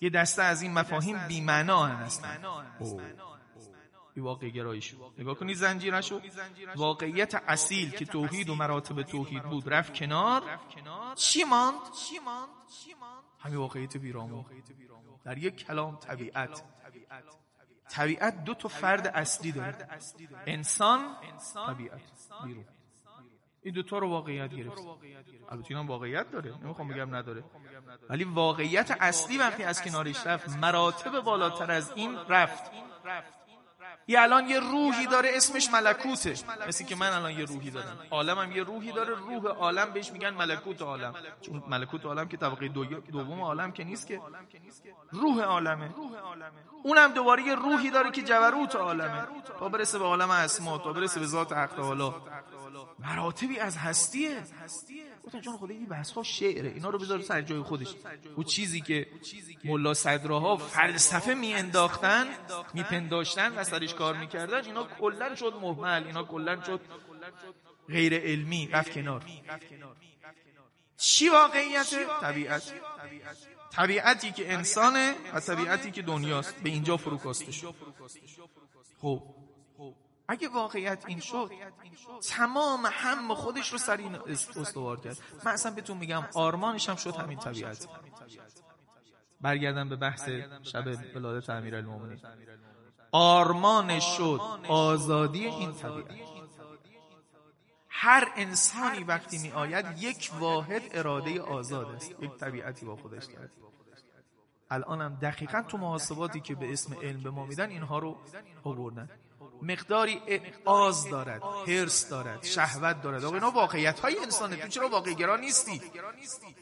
[0.00, 2.42] یه دسته از این مفاهیم بیمعنا هستن
[4.14, 6.20] بی واقع گرایش نگاه کنید زنجیرشو
[6.76, 9.68] واقعیت اصیل که توحید و مراتب توحید بود.
[9.68, 10.42] رفت کنار.
[11.14, 11.80] چی ماند؟
[13.38, 14.44] همین واقعیت بیرامو
[15.24, 16.62] در یک کلام طبیعت.
[17.88, 19.88] طبیعت دو تا فرد اصلی داره.
[20.46, 21.16] انسان
[21.66, 22.00] طبیعت.
[22.44, 22.64] بیرون.
[23.62, 24.82] این دوتا رو واقعیت گرفت.
[25.48, 26.58] البته هم واقعیت داره.
[26.64, 27.44] نمی‌خوام بگم نداره.
[28.08, 32.70] ولی واقعیت اصلی وقتی از کنارش رفت مراتب بالاتر از این رفت.
[34.10, 36.34] یه الان یه روحی داره اسمش ملکوته.
[36.68, 37.98] مثل که من الان یه روحی دارم.
[38.10, 39.14] عالمم یه روحی داره.
[39.14, 41.14] روح عالم بهش میگن ملکوت عالم.
[41.40, 42.68] چون ملکوت عالم که طبقه
[43.12, 44.20] دوم عالم که نیست که
[45.10, 45.90] روح عالمه.
[46.82, 49.26] اونم دوباره یه روحی داره که جبروت عالمه.
[49.58, 52.12] تا برسه به عالم اسما تا برسه به ذات حق تعالی
[52.98, 54.42] مراتبی از هستیه.
[55.24, 56.70] گفتن چون خدا این بحث ها شعره.
[56.70, 57.94] اینا رو بذار سر جای خودش.
[58.36, 59.06] او چیزی که
[59.64, 62.26] ملا صدراها فلسفه می انداختن
[62.74, 66.80] می پنداشتن و سرش کار می‌کردن اینا کلا شد محمل اینا کلا شد
[67.88, 68.68] غیر علمی.
[68.72, 69.24] رفت کنار.
[70.96, 72.74] چی واقعیت طبیعت؟
[73.72, 76.54] طبیعتی که انسانه و طبیعتی که دنیاست.
[76.62, 77.74] به اینجا فروکاسته شد
[79.02, 79.22] خب
[80.30, 81.50] اگه واقعیت این شد
[82.28, 84.14] تمام هم خودش رو سر این
[84.56, 85.18] استوار کرد.
[85.44, 87.88] من اصلا بهتون میگم آرمانش هم شد همین طبیعت.
[89.40, 90.28] برگردم به بحث
[90.62, 92.20] شب ولادت امیرالمومنین.
[93.12, 96.30] آرمانش شد آزادی این طبیعت.
[97.88, 103.50] هر انسانی وقتی می آید یک واحد اراده آزاد است یک طبیعتی با خودش دارد
[104.70, 108.18] الان هم دقیقا تو محاسباتی که به اسم علم به ما میدن اینها رو
[108.64, 109.08] آوردن.
[109.62, 110.22] مقداری
[110.64, 113.24] آز دارد هرس دارد شهوت دارد.
[113.24, 114.56] آقا اینا واقعیت های انسانه.
[114.56, 115.82] تو چرا واقع گرا نیستی؟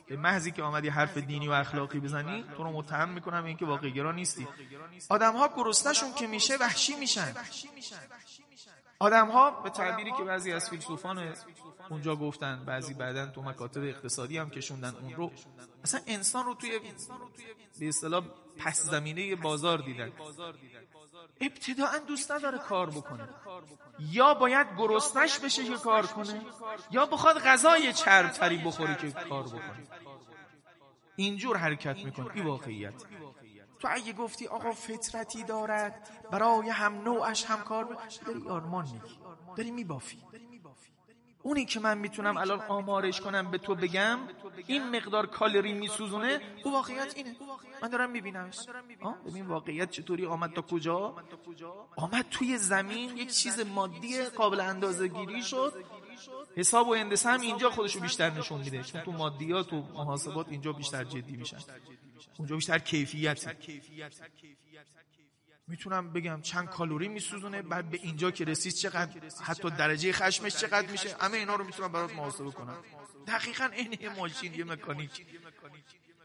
[0.07, 3.91] به محضی که آمدی حرف دینی و اخلاقی بزنی تو رو متهم می‌کنم اینکه واقع
[3.91, 4.49] گرا نیستی.
[5.09, 7.35] آدم ها گرسنشون که میشه وحشی میشن.
[8.99, 11.35] آدم ها به تعبیری که بعضی از فیلسوفان
[11.91, 15.33] اونجا گفتن بعضی بعدا تو مکاتب اقتصادی هم کشوندن اون رو
[15.85, 16.81] اصلا انسان رو توی
[17.81, 18.25] به اصطلاح
[18.59, 20.13] پس زمینه بازار دیدن.
[21.41, 23.29] ابتداعا دوست نداره کار بکنه.
[23.99, 26.47] یا باید گرسنش بشه که کار کنه
[26.91, 29.87] یا بخواد غذای چربتری بخوره که کار بکنه.
[31.17, 32.31] اینجور حرکت می‌کنه.
[32.35, 32.95] این واقعیت.
[33.81, 39.19] تو اگه گفتی آقا فطرتی دارد برای هم نوعش هم کار داری آرمان میگی.
[39.57, 40.19] داری میبافی.
[41.49, 44.19] اونی که من می‌تونم الان آمارش کنم به تو بگم
[44.67, 46.41] این مقدار کالری میسوزونه.
[46.65, 47.37] او واقعیت اینه.
[47.83, 48.59] من دارم میبینمش.
[49.27, 51.17] ببین واقعیت چطوری؟ آمد تا کجا؟
[51.97, 55.85] آمد توی زمین یک چیز مادی قابل اندازه گیری شد.
[56.57, 58.83] حساب و هندسه هم اینجا خودشو بیشتر نشون میده.
[58.83, 61.59] چون تو مادیات و محاسبات اینجا بیشتر جدی میشن.
[62.39, 63.47] اونجا بیشتر کیفیت
[65.69, 69.11] می‌تونم بگم چند کالوری میسوزونه بعد به اینجا که رسید چقدر
[69.43, 72.77] حتی درجه خشمش چقدر میشه همه اینا رو می‌تونم برات محاسبه کنم
[73.27, 75.27] دقیقا این یه ماشین یه مکانیک.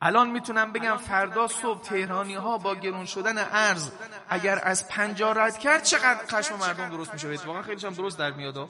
[0.01, 3.91] الان می‌تونم بگم فردا صبح تهرانی ها با گرون شدن ارز
[4.29, 8.31] اگر از پنجاه رد کرد چقدر خشم مردم درست میشه اتفاقا خیلیش هم درست در
[8.31, 8.69] میاد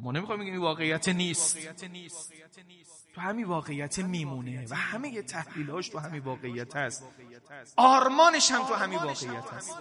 [0.00, 1.58] ما نمی‌خوایم بگیم واقعیت نیست.
[3.14, 7.04] تو همین واقعیت میمونه و همه تحلیلاش تو همین واقعیت هست.
[7.76, 9.76] آرمانش هم تو همین واقعیت هست.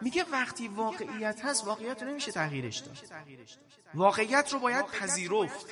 [0.00, 2.98] میگه وقتی واقعیت هست واقعیت رو نمیشه تغییرش داد.
[3.94, 5.66] واقعیت رو باید پذیرفت.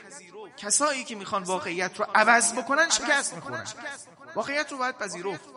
[0.57, 3.65] کسایی که می‌خوان واقعیت رو عوض بکنن شکست می‌خورن.
[4.35, 5.49] واقعیت رو باید پذیرفت.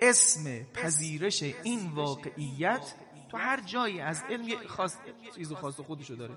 [0.00, 2.94] اسم پذیرش این واقعیت
[3.30, 4.96] تو هر جایی از علم خاص
[5.34, 6.36] چیز خاص خودشو داره.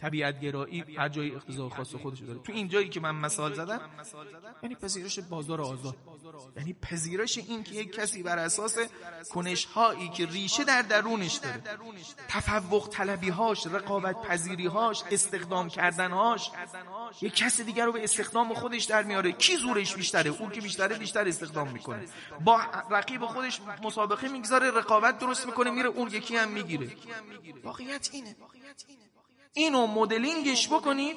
[0.00, 2.38] طبیعت گرایی هر جای اقتضا خاص خودش داره.
[2.38, 3.80] تو این جایی که من مثال زدم
[4.62, 5.96] یعنی پذیرش بازار آزاد.
[6.56, 8.78] یعنی پذیرش این که یک کسی بر اساس
[9.30, 11.62] کنش هایی که ریشه در درونش داره
[12.28, 16.50] تفوق طلبی هاش رقابت پذیری هاش استخدام کردن هاش
[17.22, 20.98] یک کس دیگر رو به استخدام خودش در میاره کی زورش بیشتره؟ اون که بیشتره
[20.98, 22.04] بیشتر استخدام می‌کنه.
[22.44, 26.90] با رقیب خودش مسابقه می‌گذاره رقابت درست می‌کنه میره اون یکی هم می‌گیره.
[27.64, 28.36] واقعیت اینه.
[29.52, 31.16] اینو مدلینگش بکنید.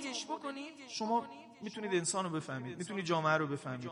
[0.90, 1.26] شما
[1.62, 2.78] می‌تونید انسان رو بفهمید.
[2.78, 3.92] می‌تونید جامعه رو بفهمید.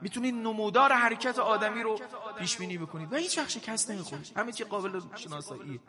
[0.00, 2.00] می‌تونید نمودار حرکت آدمی رو
[2.38, 3.12] پیش بینی بکنید.
[3.12, 4.32] و هیچ وقت شکست نمی‌خورید.
[4.36, 5.80] همه چی قابل شناسایی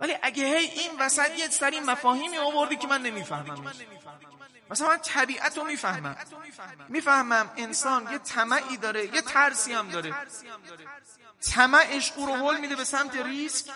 [0.00, 3.72] ولی اگه هی این وسط یه سری مفاهیمی آوردی که من نمی‌فهمم
[4.72, 6.16] مثلا من طبیعت رو می‌فهمم.
[6.88, 10.14] می‌فهمم انسان یه طمعی داره یه ترسی هم داره.
[11.40, 13.70] طمعش او رو هول میده به سمت ریسک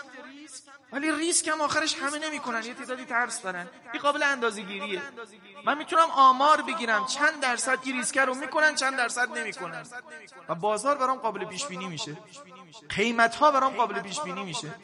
[0.93, 3.69] ولی ریسک هم آخرش همه نمی‌کنن یه تعدادی ترس دارن.
[3.93, 5.03] این قابل اندازه‌گیریه.
[5.65, 9.85] من می‌تونم آمار بگیرم چند درصد این ریسک رو می‌کنن چند درصد نمی‌کنن.
[10.49, 12.17] و بازار برام قابل پیش بینی میشه.
[12.89, 14.75] قیمت ها برام قابل پیش بینی میشه.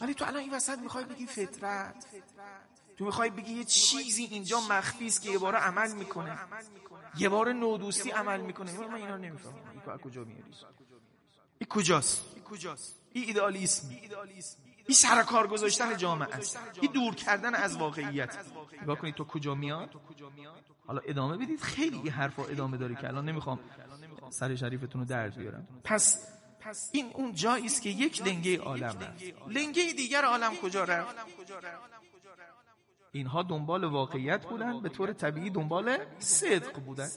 [0.00, 2.04] ولی تو الان این وسط می‌خوای بگی فطرت.
[3.02, 6.38] تو می‌خوای بگی یه چیزی اینجا مخفی است که یه بار عمل می‌کنه.
[7.16, 8.72] یه بار نودوستی عمل می‌کنه.
[8.72, 9.54] من اینا نمی‌فهمم.
[9.86, 10.44] این کجا میاری
[11.58, 12.24] این کجاست؟
[13.12, 13.88] این ایدئالیسم.
[14.86, 16.58] این سر کار گذاشتن جامعه است.
[16.80, 18.36] این دور کردن از واقعیت.
[18.82, 19.90] نگاه کنید تو کجا میاد؟
[20.86, 21.60] حالا ادامه بدید.
[21.60, 23.58] خیلی این حرفا ادامه داره که الان نمی‌خوام
[24.30, 25.68] سر شریفتون رو درد بیارم.
[25.84, 26.26] پس
[26.92, 31.14] این اون جایی است که یک لنگه عالم رفت لنگه دیگر عالم کجا رفت؟
[33.12, 37.08] اینها دنبال واقعیت بودن به طور طبیعی دنبال صدق بودن.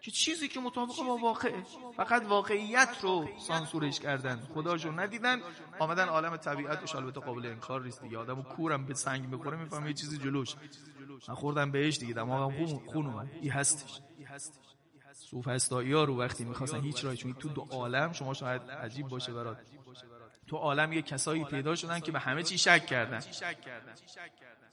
[0.00, 1.62] که چیزی که مطابق با واقعه؟
[1.96, 4.36] فقط واقعیت رو سانسورش کردن.
[4.54, 5.40] خداشو ندیدن
[5.78, 8.18] آمدن عالم طبیعتش البته قابل انکار نیست دیگه.
[8.18, 10.56] آدمو کورم به سنگ می‌خوره می‌فهمه یه چیزی جلوش.
[11.28, 13.30] من خوردم بهش دیگه دماغم خون خون اومد.
[13.40, 14.00] این هستش.
[15.12, 19.32] سوفسطایی ها رو وقتی می‌خواستن هیچ راهی چون تو دو عالم شما شاید عجیب باشه
[19.32, 19.58] برات.
[20.46, 23.20] تو عالم یه کسایی پیدا شدن که به همه چی شک کردن.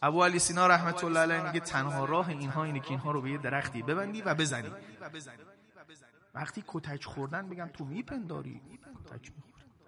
[0.01, 3.31] ابو علی سینا رحمت الله علیه میگه تنها راه اینها اینه که اینها رو به
[3.31, 4.71] یه درختی ببندی و بزنی.
[6.33, 8.61] وقتی کتک خوردن بگم تو میپنداری.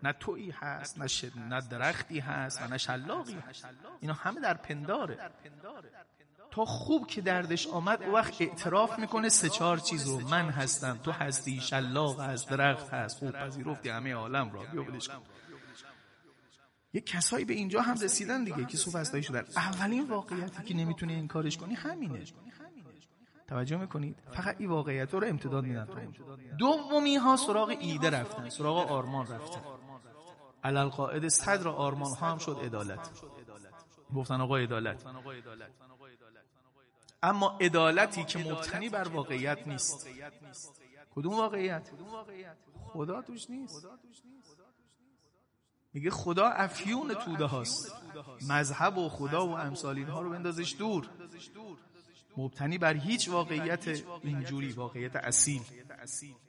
[0.03, 1.37] نه تویی هست نه, شد...
[1.37, 3.37] نه درختی هست و نه شلاقی
[4.01, 5.31] اینا همه در پنداره.
[6.51, 10.27] تا خوب که دردش آمد او وقت اعتراف می‌کنه سه چهار چیز رو.
[10.27, 13.17] من هستم تو هستی شلاق هست درخت هست.
[13.17, 14.61] خوب پذیرفتی همه عالم را.
[14.71, 15.21] بیا بدش کن.
[16.93, 19.45] یه کسایی به اینجا هم رسیدن دیگه که سوفسطایی شدن.
[19.55, 22.23] اولین واقعیتی که نمی‌تونه این کارش کنی همینه.
[23.47, 25.87] توجه می‌کنید؟ فقط این واقعیت رو امتداد میدن.
[26.59, 29.61] دومی ها سراغ ایده رفتن سراغ آرمان رفتن.
[30.63, 33.09] علل قاعد صدر آرمان ها هم شد عدالت.
[34.15, 35.05] گفتن آقا عدالت.
[37.23, 40.07] اما عدالتی که مبتنی بر واقعیت نیست.
[41.15, 41.89] کدوم واقعیت؟
[42.83, 43.87] خدا توش نیست.
[45.93, 47.95] میگه خدا افیون توده هاست.
[48.49, 51.09] مذهب و خدا و امثال اینها رو بندازش دور.
[52.37, 53.87] مبتنی بر هیچ واقعیت
[54.23, 55.61] اینجوری واقعیت اصیل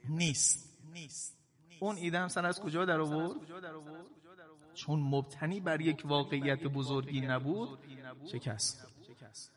[0.09, 0.73] نیست.
[1.79, 3.35] اون ایده هم سن از کجا در آورد؟
[4.73, 7.79] چون مبتنی بر یک واقعیت بزرگی نبود
[8.31, 8.87] شکست.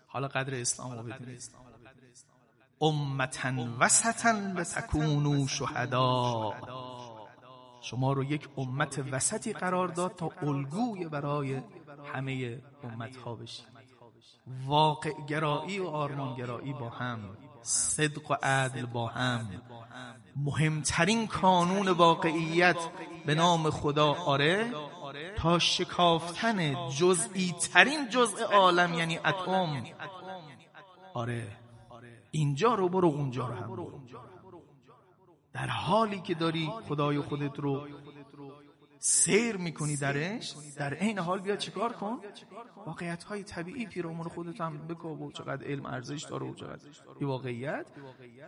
[0.06, 1.50] حالا قدر اسلام رو بدونید
[2.80, 6.54] امتا وسطا لتکونوا شهدا
[7.80, 11.62] شما رو یک امت وسطی قرار داد تا الگوی برای
[12.14, 13.76] همه امت ها بشید
[14.66, 17.20] واقع گرایی و آرمان گرایی با هم
[17.62, 19.48] صدق و عدل با هم.
[20.36, 22.88] مهمترین کانون واقعیت
[23.26, 24.72] به نام خدا آره
[25.36, 29.84] تا شکافتن جزئی ترین جزء عالم یعنی اتم.
[31.14, 31.48] آره
[32.30, 34.00] اینجا رو برو اونجا رو هم برو.
[35.56, 37.88] در حالی که داری خدای خودت رو
[38.98, 42.18] سیر می‌کنی درش در این حال بیا چیکار کن؟
[42.86, 46.82] واقعیت های طبیعی پیرامون خودت هم بگو و چقدر علم ارزش داره و چقدر
[47.20, 47.86] یه واقعیت.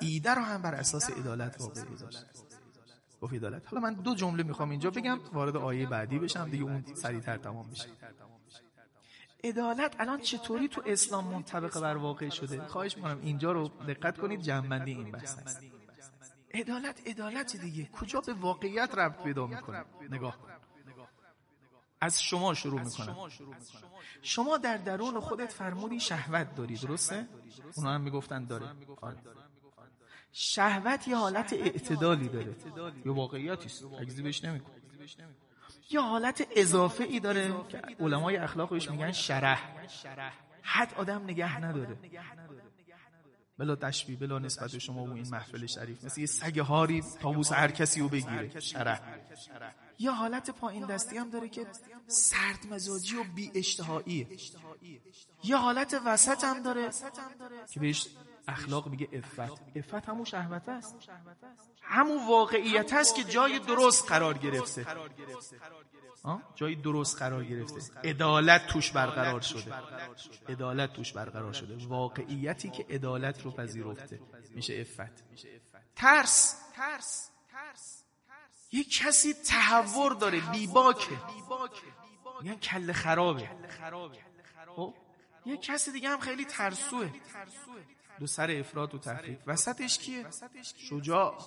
[0.00, 2.26] ایده رو هم بر اساس عدالت واقعی داشت
[3.20, 3.62] گفت عدالت.
[3.66, 7.70] حالا من دو جمله می‌خوام اینجا بگم وارد آیه بعدی بشم دیگه اون سریعتر تمام
[7.70, 7.88] بشه
[9.44, 14.40] عدالت الان چطوری تو اسلام منطبق بر واقع شده؟ خواهش می‌کنم اینجا رو دقت کنید
[14.40, 15.77] جنبندی این بحث هست.
[16.54, 17.84] عدالت عدالت دیگه.
[17.84, 20.38] کجا به واقعیت ربط پیدا می‌کنه؟ نگاه
[22.00, 23.16] از شما شروع می‌کنم
[24.22, 27.28] شما در درون خودت فرمودی شهوت داری درسته؟
[27.76, 28.66] اونا هم می‌گفتن داره.
[29.00, 29.16] آره.
[30.32, 32.56] شهوت یه حالت اعتدالی داره.
[33.04, 33.84] یه واقعیتی است.
[34.22, 34.74] بهش نمی‌کنه
[35.90, 39.74] یه حالت اضافه ای داره که علمای اخلاقش میگن شرح.
[40.62, 41.98] حد آدم نگه نداره.
[43.58, 47.52] بلا تشبیه بلا نسبت به شما و این محفل شریف مثل یه سگ هاری تابوس
[47.52, 48.60] هر کسی رو بگیره.
[48.60, 49.00] شرح
[49.98, 51.66] یا حالت پایین دستی هم داره که
[52.06, 54.26] سرد مزاجی و بی اشتهاییه
[55.44, 56.90] یا حالت وسط هم داره
[57.70, 58.08] که بهش
[58.48, 60.96] اخلاق میگه افت افت همون شهوت است.
[61.82, 64.86] همون واقعیت است که جای درست قرار گرفته.
[66.54, 68.08] جای درست قرار گرفته.
[68.08, 69.74] عدالت توش برقرار شده.
[70.48, 71.86] عدالت توش برقرار شده.
[71.86, 74.20] واقعیتی که عدالت رو پذیرفته.
[74.50, 75.24] میشه افت
[75.96, 76.56] ترس.
[76.74, 77.30] ترس.
[78.72, 80.40] یه کسی تحور داره.
[80.40, 81.18] بیباکه.
[82.42, 83.50] میگن کل خرابه.
[84.76, 84.94] خب؟
[85.46, 87.10] یه کسی دیگه هم خیلی ترسوه.
[88.18, 90.26] دو سر افراد و تحقیق وسطش کیه؟
[90.90, 91.38] شجاع.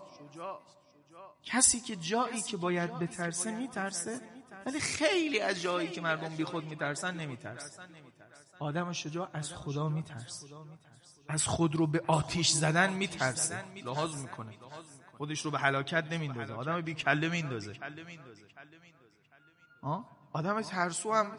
[1.44, 4.22] کسی که جایی که باید بترسه میترسه؟
[4.66, 7.90] ولی خیلی از جایی که مردم بی خود میترسن نمیترسن
[8.60, 10.48] آدم شجاع از خدا میترسه.
[11.28, 13.64] از خود رو به آتیش زدن میترسه.
[13.86, 14.58] لحاظ می‌کنه.
[15.18, 16.54] خودش رو به هلاکت نمیندازه.
[16.54, 17.74] آدم بی کله میندازه.
[20.34, 21.38] آدم ترسو هم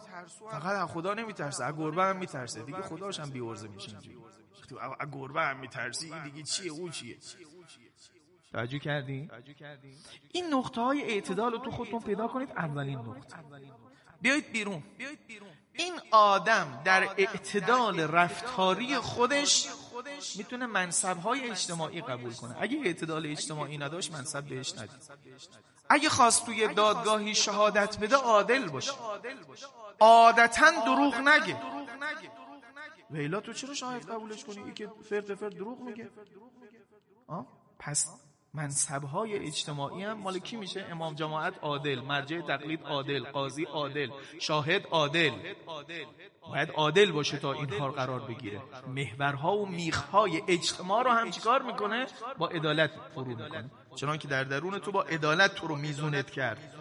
[0.51, 1.65] فقط از خدا نمیترسه.
[1.65, 2.63] از گربه هم میترسه.
[2.63, 3.99] دیگه خداش هم بیورزه میشه
[4.69, 7.19] تو از گربه هم میترسی دیگه چیه؟ اون چیه؟
[8.53, 9.31] توجه کردی؟
[10.33, 13.37] این نقطه های اعتدال رو تو خودتون پیدا کنید اولین نقطه.
[14.21, 14.83] بیایید بیرون.
[15.73, 19.69] این آدم در اعتدال رفتاری خودش
[20.37, 22.57] می‌تونه منصب های اجتماعی قبول کنه.
[22.61, 25.11] اگه اعتدال اجتماعی نداشت منصب بهش ندید
[25.89, 28.93] اگه خواست توی دادگاهی شهادت بده عادل باشه.
[30.01, 31.57] عادتا دروغ نگه.
[33.11, 36.11] ویلا تو چرا شاهد قبولش کنی؟ ای که فرد فرد دروغ میگه.
[37.79, 38.11] پس
[38.55, 44.11] منصبهای اجتماعی هم مال کی میشه؟ امام جماعت عادل مرجع تقلید عادل قاضی عادل
[44.41, 45.31] شاهد عادل.
[46.51, 48.63] باید عادل باشه تا اینها قرار بگیره.
[48.89, 52.07] محورها و میخهای اجتماع رو هم چیکار می‌کنه؟
[52.39, 53.71] با عدالت فرو می‌کنه.
[53.95, 56.75] چنان که در درون تو با عدالت تو رو میزونت کرد.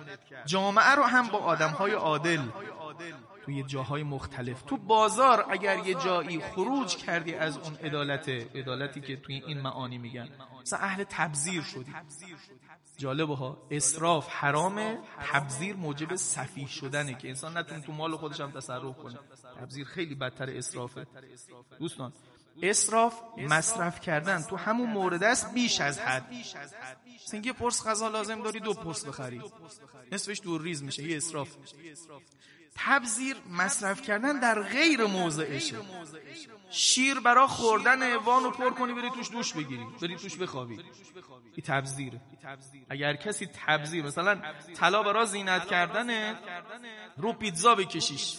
[0.46, 2.42] جامعه رو هم با آدمهای عادل
[3.46, 4.62] توی جاهای مختلف.
[4.62, 9.98] تو بازار اگر یه جایی خروج کردی از اون عدالت عدالتی که توی این معانی
[9.98, 10.30] میگن
[10.62, 11.94] مثلا اهل تبذیر شدی.
[12.98, 18.52] جالبه ها اسراف حرامه تبذیر موجب صفیح شدنه که انسان نتونه تو مال خودش هم
[18.52, 19.20] تصرف کنه.
[19.60, 21.08] تبذیر خیلی بدتر اسرافه.
[21.80, 22.14] دوستان
[22.62, 26.28] اسراف مصرف کردن تو همون مورد است بیش از حد.
[27.26, 29.42] سنگی پرس غذا لازم داری دو پرس بخری.
[30.12, 31.50] نصفش دور ریز میشه یه اسراف.
[32.76, 35.78] تبذیر مصرف کردن در غیر موضعشه.
[36.70, 39.86] شیر برا خوردن وانو پر کنی بری توش دوش بگیری.
[40.02, 40.74] بری توش بخوابی.
[40.76, 42.22] این تبذیره.
[42.90, 44.42] اگر کسی تبذیر مثلا
[44.76, 46.40] طلا برای زینت کردن
[47.18, 48.38] رو پیتزا بکشیش.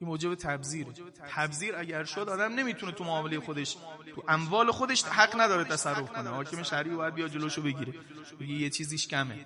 [0.00, 0.86] این موجب تبذیر.
[1.34, 1.76] تبذیر.
[1.76, 3.76] اگر شد آدم نمی‌تونه تو معامله خودش
[4.14, 6.30] تو اموال خودش حق نداره تصرف کنه.
[6.30, 7.92] حاکم شرعی باید بیا جلوشو بگیره.
[8.40, 9.44] بگه یه چیزیش کمه.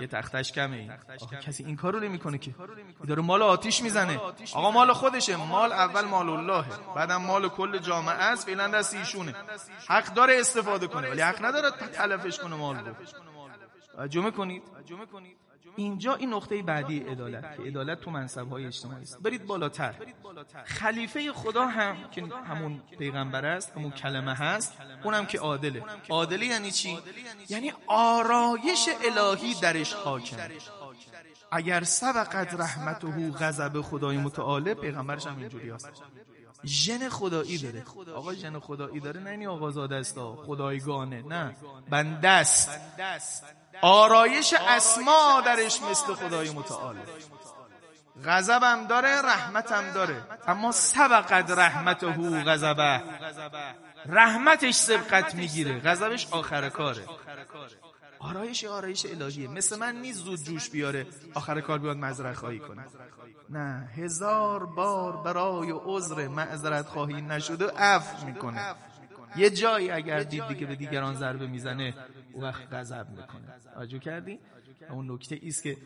[0.00, 0.76] یه تختش کمه.
[0.76, 2.54] این آخه کسی این کارو نمی‌کنه که.
[3.08, 4.20] داره مال آتیش می‌زنه.
[4.52, 5.36] آقا مال خودشه.
[5.36, 6.64] مال اول مال الله.
[6.96, 8.46] بعدم مال کل جامعه است.
[8.46, 9.34] فعلا دست ایشونه.
[9.88, 12.94] حق داره استفاده کنه ولی حق نداره تلفش کنه مال رو.
[14.08, 14.62] جمعه کنید.
[15.76, 19.22] اینجا این نقطه بعدی عدالت که عدالت تو منصب های اجتماعی است.
[19.22, 19.94] برید بالاتر.
[20.64, 24.72] خلیفه خدا هم که همون پیغمبر است همون کلمه هست
[25.04, 25.82] اونم که عادله.
[26.10, 26.98] عادله یعنی چی؟
[27.48, 30.36] یعنی آرایش الهی درش حاکم.
[31.52, 35.88] اگر سبقت رحمته غضب خدای متعال پیغمبرش هم اینجوری هست
[36.64, 37.84] ژن خدایی داره.
[38.14, 41.56] آقا ژن خدایی داره نه این آقازاده است خدایگانه نه.
[41.90, 42.70] بنده است
[43.82, 46.96] آرایش اسما درش مثل خدای متعال.
[48.24, 50.22] غضبم داره رحمتم داره.
[50.46, 52.06] اما سبقت رحمته
[52.44, 53.02] غضبه.
[54.06, 55.80] رحمتش سبقت می‌گیره.
[55.80, 57.04] غضبش آخر کاره.
[58.18, 59.48] آرایش آرایش الهیه.
[59.48, 62.84] مثل من نیست زود جوش بیاره آخر کار بیاد مذرت خواهی کنه.
[63.50, 68.74] نه هزار بار برای عذر معذرت خواهی نشده عفو می‌کنه.
[69.36, 71.94] یه جایی اگر دید دیگه به دیگران ضربه می‌زنه
[72.32, 73.44] اون وقت غضب می‌کنه.
[73.74, 74.38] توجه کردی؟
[74.90, 75.76] اون نکته ایست که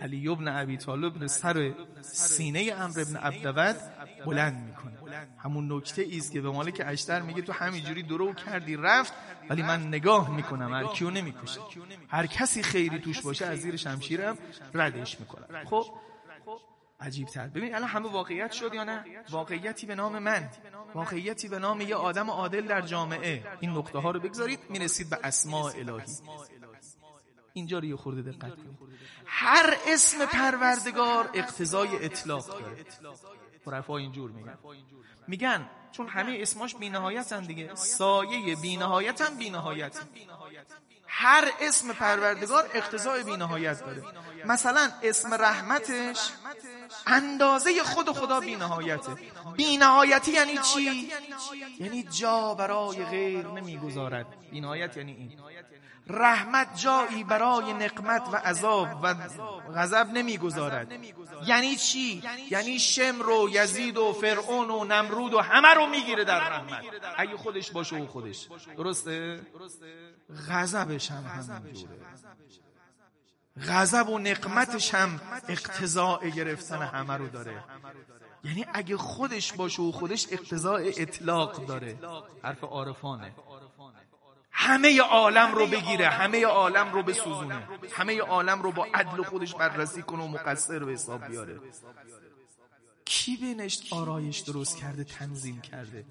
[0.00, 1.72] علی ابن ابی طالب سر
[2.02, 3.76] سینه عمرو ابن عبدود
[4.26, 5.28] بلند می‌کنه.
[5.38, 9.12] همون نکته ایست که به مالک اشتر میگه تو همینجوری درو کردی رفت
[9.50, 11.60] ولی من نگاه می‌کنم هر کیو نمی‌کشه
[12.08, 14.38] هر کسی خیری توش باشه از زیر شمشیرم
[14.74, 15.64] ردش می‌کنم.
[15.64, 15.84] خب
[17.00, 20.48] عجیب تر ببین الان همه واقعیت شد یا نه؟ واقعیتی به نام من.
[20.94, 23.44] واقعیتی به نام یه آدم عادل در جامعه.
[23.60, 26.04] این نقطه ها رو بگذارید می‌رسید به اسماء الهی.
[27.52, 28.78] اینجا رو یه خورده دقت کنید.
[29.26, 32.84] هر اسم پروردگار اقتضای اطلاق داره.
[33.64, 34.58] خرفا اینجور میگن.
[35.28, 37.74] میگن چون همه اسماش بینهایتن دیگه.
[37.74, 39.98] سایه بینهایت هم بینهایت
[41.06, 44.02] هر اسم پروردگار اقتضای بینهایت داره.
[44.44, 46.30] مثلا اسم رحمتش
[47.06, 49.12] اندازه خود خدا بینهایته.
[49.56, 51.08] بینهایتی یعنی چی؟
[51.80, 54.26] یعنی جا برای غیر نمی‌گذارد.
[54.50, 55.38] بینهایت یعنی این.
[56.10, 59.14] رحمت جایی برای نقمت و عذاب و
[59.74, 60.92] غضب نمی‌گذارد.
[61.46, 66.38] یعنی چی؟ یعنی شمر و یزید و فرعون و نمرود و همه رو می‌گیره در
[66.38, 66.84] رحمت.
[67.16, 68.48] اگه خودش باشه و خودش.
[68.76, 69.40] درسته؟
[70.50, 71.98] غضبش هم همینجوره.
[73.66, 77.64] غضب و نقمتش هم اقتضاء گرفتن همه رو داره.
[78.44, 81.98] یعنی اگه خودش باشه و خودش اقتضاء اطلاق داره.
[82.42, 83.34] حرف عارفانه.
[84.50, 90.02] همه عالم رو بگیره همه عالم رو بسوزونه همه عالم رو با عدل خودش بررسی
[90.02, 91.60] کنه و مقصر به حساب بیاره.
[93.04, 96.04] کی بینش آرایش درست کرده تنظیم کرده؟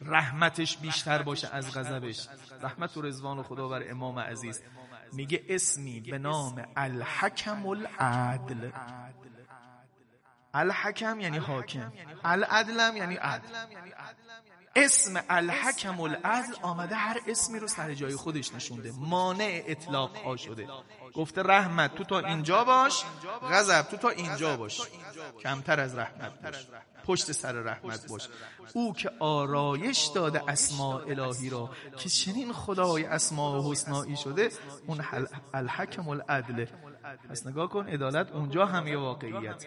[0.00, 2.28] رحمتش بیشتر باشه از غضبش.
[2.62, 4.62] رحمت و رضوان خدا بر امام عزیز.
[5.12, 8.70] میگه اسمی به نام الحکم العدل
[10.54, 11.92] الحکم یعنی حاکم.
[12.24, 13.48] العدلم یعنی عدل.
[14.84, 18.92] اسم الحکم العدل آمده هر اسمی رو سر جای خودش نشونده.
[18.98, 20.68] مانع اطلاق ها شده.
[21.14, 23.04] گفته رحمت تو تا اینجا باش.
[23.50, 24.80] غضب تو تا اینجا باش.
[25.42, 26.66] کمتر از رحمت باش.
[27.06, 28.28] پشت سر رحمت باش.
[28.72, 34.50] او که آرایش داده اسماء الهی را که چنین خدای اسماء حسنایی شده
[34.86, 35.04] اون
[35.54, 36.66] الحکم العدل.
[37.30, 39.64] پس نگاه کن عدالت اونجا هم یه واقعیت.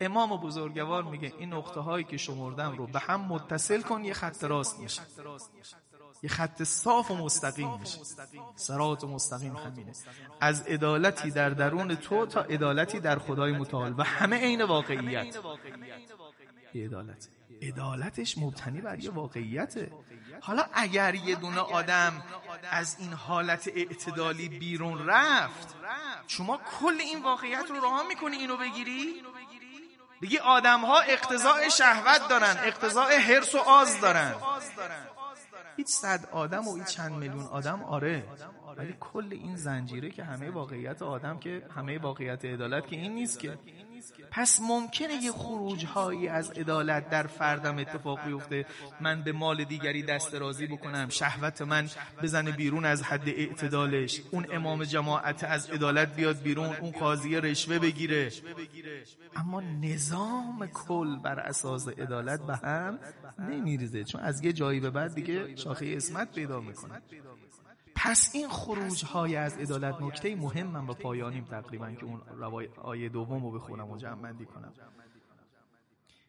[0.00, 4.14] امام و بزرگوار میگه این نقطه هایی که شمردم رو به هم متصل کن یه
[4.14, 5.02] خط راست میشه.
[6.22, 7.98] یه خط صاف و مستقیم میشه.
[8.54, 9.92] سرات و مستقیم همینه.
[10.40, 13.94] از عدالتی در درون تو تا عدالتی در خدای متعال.
[13.98, 15.36] و همه عین واقعیت.
[16.74, 17.28] عدالت.
[17.62, 19.92] عدالتش مبتنی بر یه واقعیته.
[20.40, 22.22] حالا اگر یه دونه آدم
[22.70, 25.76] از این حالت اعتدالی بیرون رفت
[26.26, 29.22] شما کل این واقعیت رو راه می‌کنی اینو بگیری؟
[30.22, 34.34] بگی آدم ها اقتضاء شهوت دارن اقتضاء حرس و آز دارن.
[35.76, 38.24] هیچ صد آدم و این چند میلیون آدم آره.
[38.76, 43.38] ولی کل این زنجیره که همه واقعیت آدم که همه واقعیت عدالت که این نیست
[43.38, 43.58] که
[44.30, 48.66] پس ممکنه یه خروج هایی از عدالت در فردم اتفاق بیفته.
[49.00, 51.08] من به مال دیگری دست رازی بکنم.
[51.08, 51.88] شهوت من
[52.22, 54.20] بزنه بیرون از حد اعتدالش.
[54.30, 56.76] اون امام جماعت از عدالت بیاد بیرون.
[56.76, 58.32] اون قاضی رشوه بگیره.
[59.36, 62.98] اما نظام کل بر اساس عدالت به هم
[63.38, 64.04] نمیریزه.
[64.04, 67.02] چون از یه جایی به بعد دیگه شاخه اسمت پیدا می‌کنه.
[68.06, 72.68] پس این خروج های از عدالت نکته مهم من با پایانیم تقریبا که اون روای
[72.82, 74.72] آیه دوم رو بخونم و جمع بندی کنم.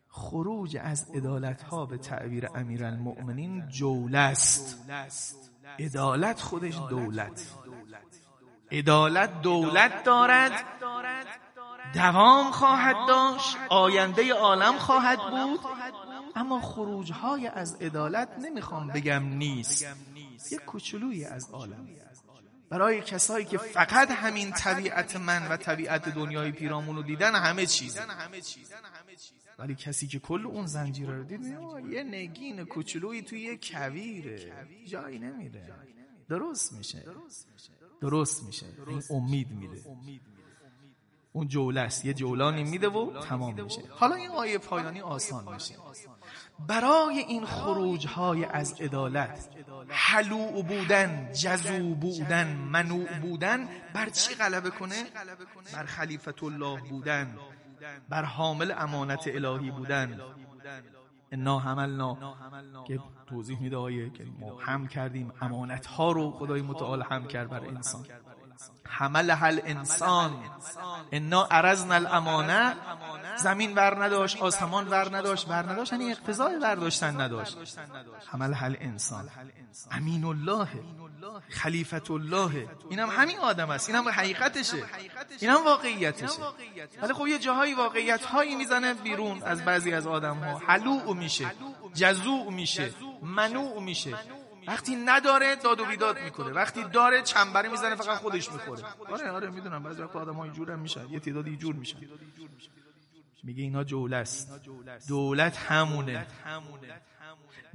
[0.07, 4.89] خروج از عدالت ها به تعبیر امیرالمؤمنین جوله است
[5.79, 7.53] عدالت خودش دولت.
[8.71, 10.51] عدالت دولت دارد.
[11.93, 13.57] دوام خواهد داشت.
[13.69, 15.59] آینده عالم خواهد بود.
[16.35, 19.85] اما خروج های از عدالت نمی‌خوام بگم نیست.
[20.51, 21.87] یک کوچولویی از عالم.
[22.69, 28.01] برای کسایی که فقط همین طبیعت من و طبیعت دنیای پیرامون رو دیدن همه چیزه.
[29.59, 31.45] ولی کسی که کل اون زنجیره رو دید
[31.89, 34.53] یه نگین کوچولویی توی یه کویره.
[34.85, 35.73] جایی نمیره.
[36.29, 37.05] درست میشه.
[38.01, 38.65] درست میشه.
[38.87, 39.81] این امید میده.
[41.33, 42.05] اون جوله است.
[42.05, 43.81] یه جولانی میده و تمام میشه.
[43.89, 45.75] حالا این آیه پایانی آسان میشه.
[46.59, 49.49] برای این خروج های از عدالت
[49.89, 55.03] حلوع بودن جزو بودن منوع بودن بر چی غلبه کنه؟
[55.73, 57.37] بر خلیفت الله بودن
[58.09, 60.19] بر حامل امانت الهی بودن.
[61.31, 62.35] انا حملنا
[62.87, 62.99] که
[63.29, 67.65] توضیح میده آیه که ما هم کردیم امانت ها رو خدای متعال هم کرد بر
[67.65, 68.05] انسان.
[68.85, 70.31] حمل حل انسان
[71.11, 72.75] انا عرضنا الامانه
[73.37, 75.49] زمین ور نداشت آسمان ور نداشت.
[75.49, 77.57] ور نداشت یعنی اقتضای داشتن نداشت.
[78.31, 79.29] حمل حل انسان.
[79.91, 80.67] امین الله
[81.49, 83.89] خلیفت الله اینم همین آدم است.
[83.89, 84.83] اینم حقیقتشه.
[85.39, 86.41] اینم واقعیتشه.
[87.01, 91.51] ولی خب یه جاهایی واقعیت هایی می‌زنه بیرون از بعضی از آدم ها حلوع میشه.
[91.93, 92.93] جزوع میشه.
[93.21, 94.13] منوع میشه.
[94.67, 96.51] وقتی نداره داد و بیداد می‌کنه.
[96.51, 98.83] وقتی داره چنبره می‌زنه فقط خودش می‌خوره.
[99.11, 99.83] آره آره می‌دونم.
[99.83, 101.09] بعضی وقت آدم ها اینجور هم میشن.
[101.09, 101.99] یه تعدادی اینجور میشن.
[103.43, 104.51] میگه اینا جوله است.
[105.07, 106.27] دولت همونه.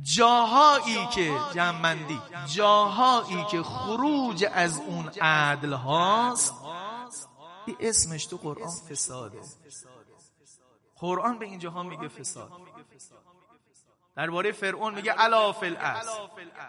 [0.02, 6.54] جاهایی که جمعندی جاهایی که خروج از اون عدل هاست.
[7.66, 9.40] این اسمش تو قرآن فساده.
[10.96, 12.52] قرآن به اینجاها میگه فساد.
[14.16, 15.76] درباره فرعون میگه الا فل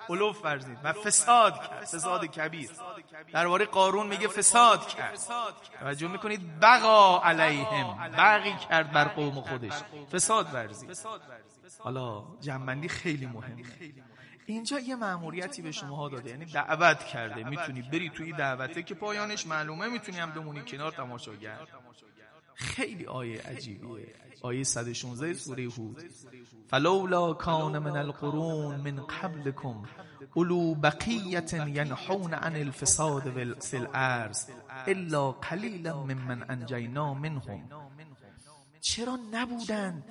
[0.09, 1.83] علوف ورزید و فساد کرد.
[1.83, 2.69] فساد کبیر.
[3.33, 5.19] درباره قارون میگه فساد کرد.
[5.79, 7.97] توجه می‌کنید؟ بقا علیهم.
[8.17, 9.73] بقی کرد بر قوم خودش.
[10.11, 10.97] فساد ورزید
[11.79, 13.63] حالا جنبندی خیلی مهمه.
[14.45, 16.29] اینجا یه مأموریتی به شما داده.
[16.29, 17.43] یعنی دعوت کرده.
[17.43, 19.87] می‌تونی بری توی دعوته که پایانش معلومه.
[19.87, 21.57] می‌تونی هم بمونی کنار تماشاگر.
[22.55, 24.15] خیلی آیه عجیبیه.
[24.41, 26.03] آیه 116 سوره هود.
[26.67, 29.83] فلولا کان من القرون من قبلكم
[30.33, 34.45] اولو بقیت ینحون عن الفساد فی الارض
[34.87, 37.69] الا قلیلا ممن انجینا منهم.
[38.81, 40.03] چرا نبودن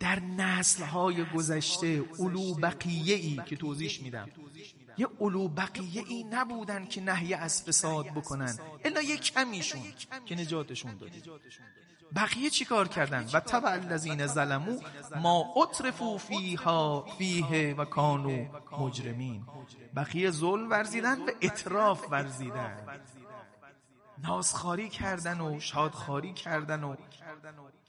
[0.00, 4.28] در نسلهای گذشته اولو بقیه ای که توضیح میدم؟
[4.98, 8.58] یه اولو بقیه ای نبودن که نهی از فساد بکنن.
[8.84, 9.80] الا یه کمیشون
[10.26, 11.22] که نجاتشون دادی.
[12.16, 14.80] بقیه چی کار کردن؟ و تبع الذین ظلمو
[15.16, 18.46] ما اطرفو فیها فیه و کانو
[18.78, 19.46] مجرمین.
[19.96, 22.76] بقیه ظلم ورزیدن و اطراف ورزیدن.
[24.24, 26.96] نازخاری کردن و شادخاری کردن و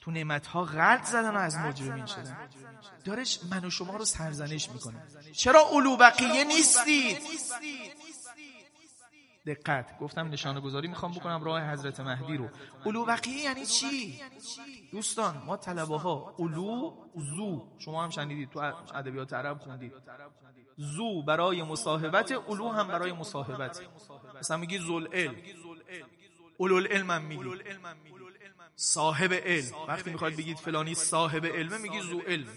[0.02, 2.38] تو نعمت ها غلط زدن و از مجرمین شدن.
[3.06, 5.04] دارش من و شما رو سرزنش می‌کنه.
[5.34, 7.18] چرا اولو بقیه نیستید
[9.46, 10.00] دقت.
[10.00, 12.50] گفتم نشانه گذاری می‌خوام بکنم راه حضرت مهدی رو.
[12.86, 14.22] اولو بقیه یعنی چی؟
[14.92, 17.68] دوستان ما طلبه ها اولو زو.
[17.80, 18.60] شما هم شنیدید تو
[18.94, 19.94] ادبیات عرب خوندید.
[20.78, 23.82] زو برای مصاحبت اولو هم برای مصاحبت.
[24.40, 25.08] مثلا میگی زل
[26.60, 28.16] علم اولو العلم هم میگی.
[28.76, 29.72] صاحب علم.
[29.88, 32.48] وقتی می‌خواید بگید فلانی صاحب علمه میگی زو علم.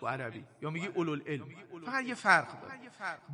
[0.00, 0.44] تو عربی.
[0.62, 1.46] یا میگی اولو علم
[1.86, 2.78] فقط یه فرق داره.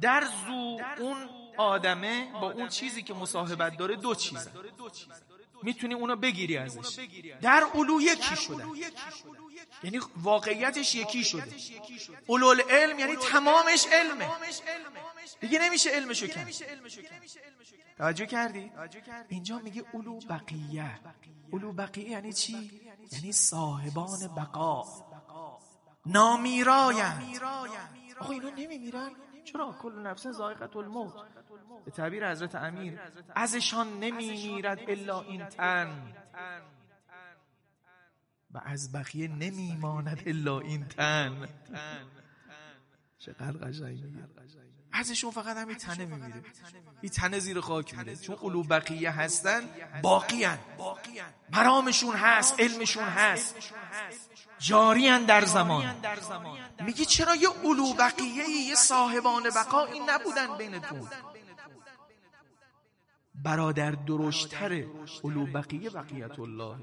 [0.01, 4.51] در زو اون آدمه با اون چیزی که مصاحبت داره دو چیزه.
[5.63, 6.99] می‌تونی اونو بگیری ازش.
[7.43, 8.65] در اولو یکی شده؟
[9.83, 11.55] یعنی واقعیتش یکی شده.
[12.27, 14.29] اولو علم یعنی تمامش علمه.
[15.41, 16.47] دیگه نمیشه علمشو کن
[17.99, 18.73] توجه کردی؟
[19.29, 21.01] اینجا میگه اولو بقیه
[21.51, 22.81] اولو بقیه یعنی چی؟
[23.13, 24.85] یعنی صاحبان بقا.
[26.07, 27.41] نامیراین
[28.21, 29.11] آقا اینا نمیمیرن؟
[29.45, 31.15] چرا؟ کل نفس زائقت الموت.
[31.85, 33.01] به تعبیر حضرت امیر
[33.35, 36.15] ازشان نمیمیرد الا این تن.
[38.55, 41.49] و از بقیه نمیماند الا این تن.
[43.19, 44.05] چقدر قشنگ
[44.93, 46.43] ازشون فقط همین تنه میمیره
[47.01, 49.63] این تنه زیر خاک میره چون قلوب بقیه هستن
[50.03, 50.59] باقیان
[51.53, 53.57] مرامشون هست علمشون هست
[54.59, 55.95] جاریان در زمان.
[56.85, 61.09] میگی چرا یه علو بقیه یه صاحبان بقا این نبودن بینتون
[63.35, 64.85] برادر درشتر
[65.25, 66.77] علو بقیه بقیت الله.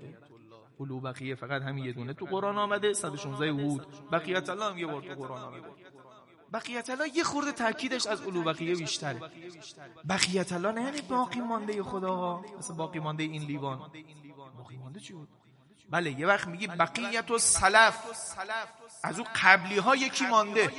[0.79, 2.13] علو بقیه فقط همین یه دونه.
[2.13, 5.67] تو قرآن آمده 116 هود بقیت الله هم یه بار تو قرآن آمده.
[6.53, 9.21] بقیت الله یه خورده تاکیدش از علو بقیه بیشتره.
[10.09, 12.43] بقیت الله نه یعنی باقی مانده خدا.
[12.57, 13.91] مثل باقی مانده این لیوان.
[14.57, 15.29] باقی مانده چی بود؟
[15.89, 17.97] بله یه وقت میگی بقیت و سلف
[19.03, 20.71] از او قبلی ها یکی مانده.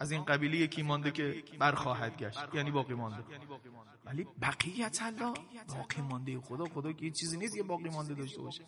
[0.00, 2.38] از این قبیله یکی مانده که برخواهد گشت.
[2.54, 3.24] یعنی باقی مانده.
[4.04, 5.34] ولی بقیت الله
[5.76, 8.62] باقی مانده خدا خدا که چیزی نیست یه باقی مانده داشته باشه.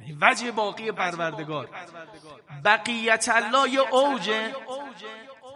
[0.00, 1.68] یعنی وجه باقی پروردگار.
[2.64, 4.54] بقیت الله یه اوجه.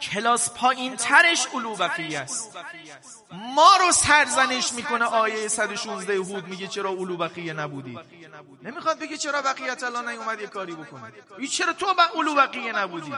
[0.00, 2.56] کلاس پایین ترش علو بقیه است.
[3.32, 7.98] ما رو سرزنش می‌کنه آیه 116 هود میگه چرا علو بقیه نبودید
[8.62, 11.12] نمی‌خواد بگه چرا بقیت الله نیومد یه کاری بکنه.
[11.50, 13.14] چرا تو با علو بقیه نبودی؟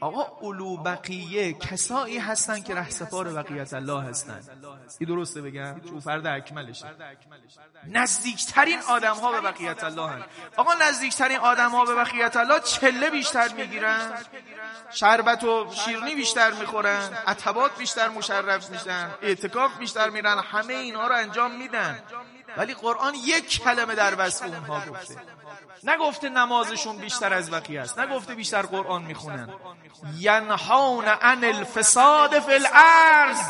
[0.00, 4.40] آقا علو بقیه کسایی هستن که رهسپار بقیت الله هستن.
[4.98, 6.86] این درسته بگم؟ چون فرد اکملشه.
[7.86, 10.24] نزدیکترین آدم ها به بقیت الله هست
[10.56, 14.18] آقا نزدیکترین آدم ها به بقیت الله چله بیشتر می‌گیرن.
[14.90, 21.14] شربت و شیرنی بیشتر می‌خورن عتبات بیشتر مشرف میشن اعتکاف بیشتر میرن همه اینا رو
[21.14, 22.02] انجام میدن.
[22.56, 25.16] ولی قرآن یک کلمه در وصف اونها گفته.
[25.84, 29.48] نگفته نمازشون بیشتر از بقیه است نگفته بیشتر قرآن می‌خونن.
[30.18, 33.40] ینهون عن الفساد فی الارض.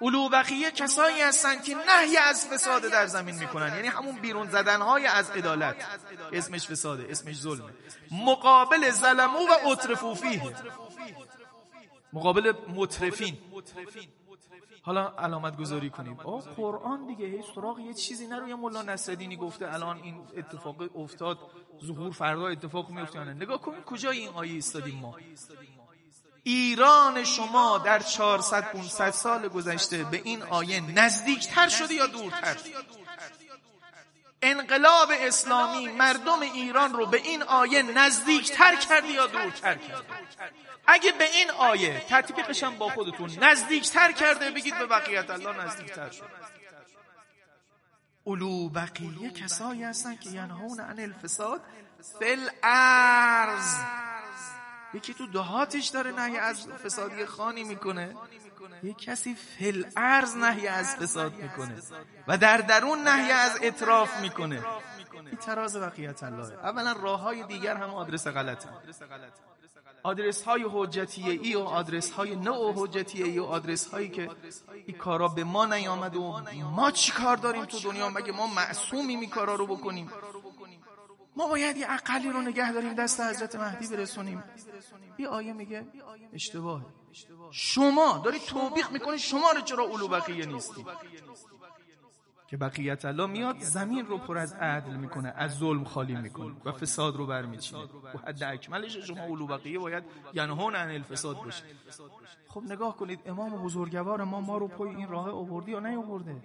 [0.00, 3.74] اولو بقیه کسایی هستن که نهی از فساد در زمین می‌کنن.
[3.74, 5.76] یعنی همون بیرون زدنهای از عدالت.
[6.32, 7.72] اسمش فساده اسمش ظلمه
[8.10, 10.42] مقابل ظلمو و اطرفو فیه.
[12.12, 13.38] مقابل مطرفین.
[14.82, 16.20] حالا علامت گذاری کنیم.
[16.20, 21.38] آه قرآن دیگه هیچ سراغ یه چیزی نروی مولا نصرالدینی گفته الان این اتفاق افتاد.
[21.84, 25.16] ظهور فردا اتفاق میفته نگاه کنید کجای این آیه ایستادیم ما.
[26.42, 32.56] ایران شما در 400 500 سال گذشته به این آیه نزدیکتر شده یا دورتر؟
[34.42, 40.04] انقلاب اسلامی مردم ایران رو به این آیه نزدیکتر کرد یا دورتر کرد
[40.86, 46.10] اگه به این آیه تطبیقش هم با خودتون نزدیکتر کرده بگید به بقیت الله نزدیکتر
[46.10, 46.30] شد.
[48.24, 51.60] اولو بقیه کسایی هستن که ینهون عن الفساد
[52.20, 53.74] فل ارز
[54.94, 58.16] یکی تو دهاتش داره نهی از فسادی خانی می‌کنه.
[58.82, 61.74] یک کسی فل ارز نهی از فساد می‌کنه
[62.28, 64.64] و در درون نهی از اطراف می‌کنه.
[65.14, 68.72] این تراز بقیت الله اولا راه های دیگر هم آدرس غلط هم.
[70.02, 74.30] آدرس های حجتیه ای و آدرس های نوع حجتیه ای و آدرس هایی که
[74.86, 76.40] این کارا به ما نیامد و
[76.76, 80.10] ما چی کار داریم تو دنیا؟ مگه ما معصومی می کارا رو بکنیم؟
[81.40, 84.42] ما باید یه اقلی رو نگه داریم دست حضرت مهدی برسونیم.
[85.16, 85.86] این آیه میگه
[86.32, 86.80] اشتباه
[87.50, 90.84] شما داری توبیخ می‌کنی شما رو چرا اولو بقیه نیستی
[92.48, 96.72] که بقیت الله میاد زمین رو پر از عدل می‌کنه از ظلم خالی می‌کنه و
[96.72, 97.84] فساد رو برمیچینه.
[98.14, 101.64] و حد اکملش شما اولو بقیه باید ینهون عن الفساد باشه
[102.48, 106.36] خب نگاه کنید امام بزرگوار ما ما رو پای این راه آوردی یا نیاورده؟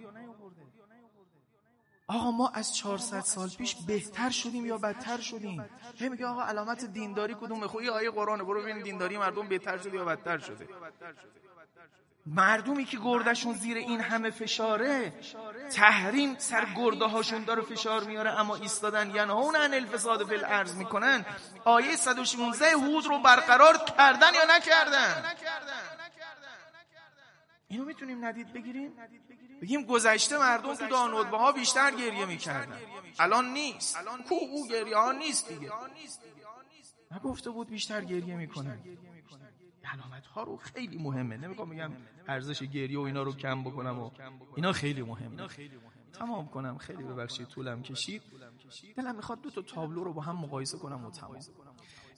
[2.08, 5.64] آقا ما از 400 سال پیش بهتر شدیم یا بدتر شدیم؟
[5.98, 9.96] هی میگه آقا علامت دینداری کدومه؟ خب آیه قرآنه برو ببین دینداری مردم بهتر شده
[9.96, 10.68] یا بدتر شده؟
[12.26, 15.12] مردمی که گردشون زیر این همه فشاره
[15.72, 21.24] تحریم سر گرده هاشون داره فشار میاره اما ایستادن ینهون عن الفساد فی الارض می‌کنن.
[21.64, 25.22] آیه 116 هود رو برقرار کردن یا نکردن؟
[27.68, 28.92] اینو می‌تونیم ندید بگیریم؟
[29.62, 32.78] بگیم گذشته مردم تو دانودبه ها بیشتر گریه می‌کردن.
[33.18, 33.98] الان نیست.
[34.28, 35.70] کو او گریه ها نیست دیگه.
[37.10, 38.78] نگفته بود بیشتر گریه می‌کنن.
[39.84, 41.36] علامت ها رو خیلی مهمه.
[41.36, 41.92] نمیگم میگم
[42.28, 44.10] ارزش گریه و اینا رو کم بکنم و
[44.56, 45.48] اینا خیلی مهمه.
[46.12, 46.78] تمام کنم.
[46.78, 48.22] خیلی ببخشید طولم کشید.
[48.96, 51.38] دلم می‌خواد دو تا تابلو رو با هم مقایسه کنم و تمام.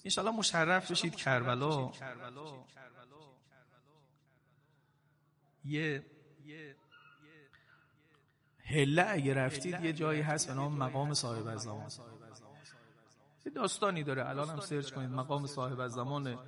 [0.05, 1.93] انشالله مشرف بشید کربلا.
[5.69, 6.05] یه
[8.65, 11.87] هله اگه رفتید یه جایی هست به نام مقام صاحب از زمان.
[13.47, 14.29] یه داستانی داره.
[14.29, 15.11] الان هم سرچ کنید.
[15.11, 16.39] مقام صاحب از زمان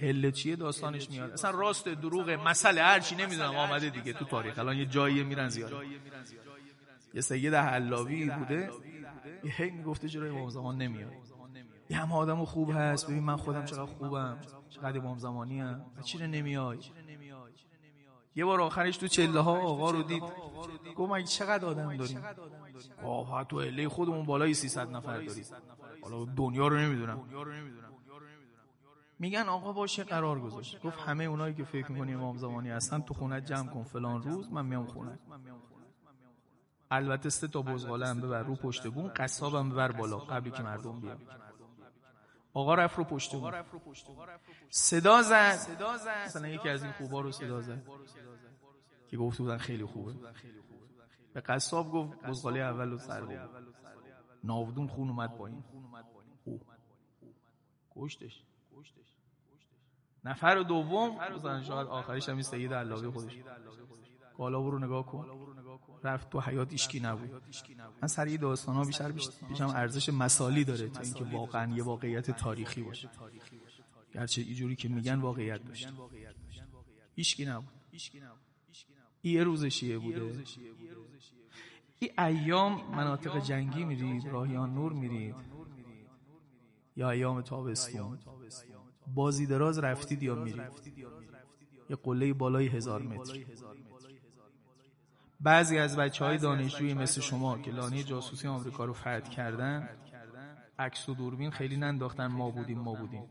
[0.00, 1.30] هله چیه؟ داستانش میاد.
[1.30, 3.56] اصلا راست دروغ مسئله هرچی نمی‌دونم.
[3.56, 4.58] آمده دیگه تو تاریخ.
[4.58, 5.72] الان یه جایی میرن زیاد.
[7.14, 8.70] یه سید حلاوی بوده.
[9.44, 11.12] یه هی می‌گفته چرا امام زمان نمیاد.
[11.90, 13.06] یه همه آدم خوب هست.
[13.06, 14.38] ببین من خودم چقدر خوبم.
[14.70, 16.78] چقدر امام زمانی هم چرا نمیای؟
[18.36, 20.22] یه بار آخرش تو چله ها آقا رو دید.
[20.96, 22.24] گفت مگه چقدر آدم داریم؟
[23.04, 25.44] آه تو اله خودمون بالای 300 نفر داریم.
[26.02, 27.20] حالا دنیا رو نمی‌دونم.
[29.18, 30.82] میگن آقا باشه قرار گذاشت.
[30.82, 33.82] گفت همه اونایی که فکر می‌کنی امام زمانی هستن تو خونه جمع کن.
[33.82, 35.18] فلان روز من میام خونه.
[36.90, 41.00] البته سه تا بزغاله هم ببر رو پشت بون قصابم ببر بالا قبلی که مردم
[41.00, 41.18] بیان.
[42.52, 43.52] آقا رفت رو پشت بون
[44.70, 45.58] صدا زد.
[46.24, 47.86] مثلا یکی از این خوبا رو صدا زد.
[49.08, 50.14] که گفت بودن خیلی خوبه.
[51.32, 53.38] به قصاب گفت بزغاله اول رو سر بود
[54.44, 55.64] ناودون خون اومد با این
[57.90, 58.44] کشتش.
[60.24, 61.18] نفر دوم
[61.62, 63.38] شاید آخریش هم سید علاوی خودش.
[64.40, 65.26] بالا برو نگاه کن.
[66.04, 67.42] رفت تو حیات ایشکی نبود.
[68.02, 72.82] من سریع داستان ها بیشتر بیشتر ارزش مسالی داره تا اینکه واقعا یه واقعیت تاریخی
[72.82, 73.10] باشه.
[74.14, 75.88] گرچه اینجوری که میگن واقعیت داشت
[77.14, 77.68] ایشکی نبود.
[79.22, 80.44] یه روز شیعه بوده.
[81.98, 85.34] این ایام مناطق جنگی میرید راهیان نور میرید.
[86.96, 88.18] یا ایام تابستون.
[89.14, 90.60] بازی دراز رفتید یا میرید؟
[91.90, 93.44] یه قله بالای هزار متر.
[95.40, 99.88] بعضی از بچه های دانشجوی مثل شما که لانه جاسوسی آمریکا رو فتح کردن
[100.78, 103.24] عکس و دوربین خیلی ننداختن ما بودیم ما بودیم.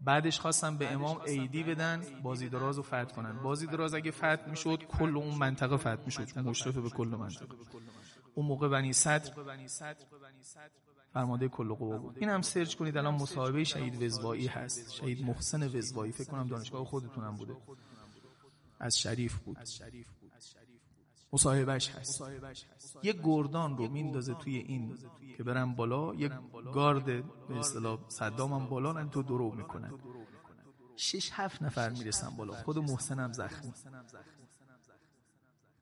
[0.00, 3.42] بعدش خواستن به امام ایدی بدن بازی دراز رو فتح کنن.
[3.42, 7.54] بازی دراز اگه فتح می‌شد کل اون منطقه فتح می‌شد مشرف به کل منطقه.
[8.34, 9.32] اون موقع بنی صدر
[11.12, 12.18] فرمانده کل قوا بود.
[12.18, 14.92] این هم سرچ کنید الان مصاحبه شهید وزوایی هست.
[14.92, 17.56] شهید محسن وزوایی فکر کنم دانشگاه خودتونم بوده.
[18.80, 19.58] از شریف بود.
[21.32, 22.22] مصاحبهش هست.
[23.02, 24.98] یه گردان رو میندازه توی این
[25.36, 26.28] که برن بالا یه
[26.72, 27.04] گارد
[27.48, 29.92] به اصطلاح صدام هم بالا تو درو می‌کنن.
[30.96, 32.52] شش هفت نفر می‌رسن بالا.
[32.52, 33.72] خود محسن هم زخمی.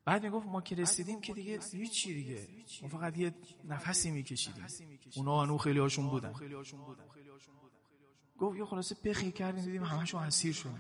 [0.04, 2.48] بعد می‌گفت ما که رسیدیم که دیگه هیچی دیگه.
[2.82, 3.34] ما فقط یه
[3.64, 4.66] نفسی میکشیدیم.
[5.16, 6.32] اونا هنو خیلی هاشون بودن.
[8.38, 10.78] گفت یه خلاصه پخی کردیم دیدیم همشون اسیر شدن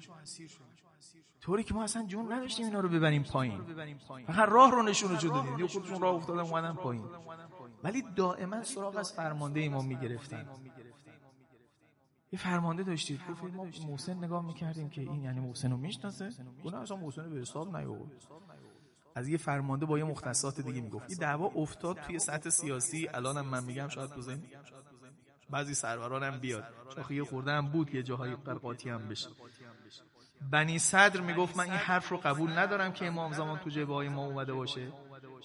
[1.40, 3.62] طوری که ما اصلا جون نداشتیم اینا رو ببریم پایین.
[4.26, 7.04] فقط راه رو نشون شده دادیم دیگه خودشون راه افتادن اومدن پایین.
[7.84, 10.48] ولی دائما سراغ از فرمانده ایمان می‌گرفتن
[12.32, 13.20] یه فرمانده داشتید.
[13.30, 16.30] گفت ما محسن نگاه می‌کردیم که این یعنی محسن رو می‌شناسه؟
[16.64, 18.12] گفت اصلا محسن به حساب نیاورد.
[19.14, 21.10] از یه فرمانده با یه مختصات دیگه می‌گفت.
[21.10, 23.08] این دعوا افتاد توی سطح سیاسی.
[23.08, 24.22] الانم من میگم شاید تو
[25.50, 26.64] بعضی سرورانم بیاد.
[26.94, 29.28] چون یه خورده هم بود یه جاهای قرقاتی هم بشه.
[30.50, 34.26] بنی صدر می‌گفت من این حرف رو قبول ندارم که امام زمان تو جبه ما
[34.26, 34.92] اومده باشه.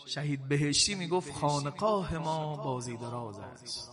[0.06, 3.92] شهید بهشتی می‌گفت خانقاه ما بازی دراز است.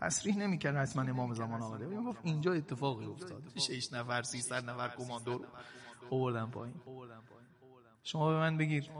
[0.00, 1.86] تصریح نمی‌کرد حتما امام زمان آمده.
[1.86, 3.42] می‌گفت اینجا اتفاقی افتاد.
[3.58, 5.44] شش نفر سیصد نفر کماندو رو
[6.10, 6.74] آوردن پایین.
[8.02, 8.90] شما به من بگید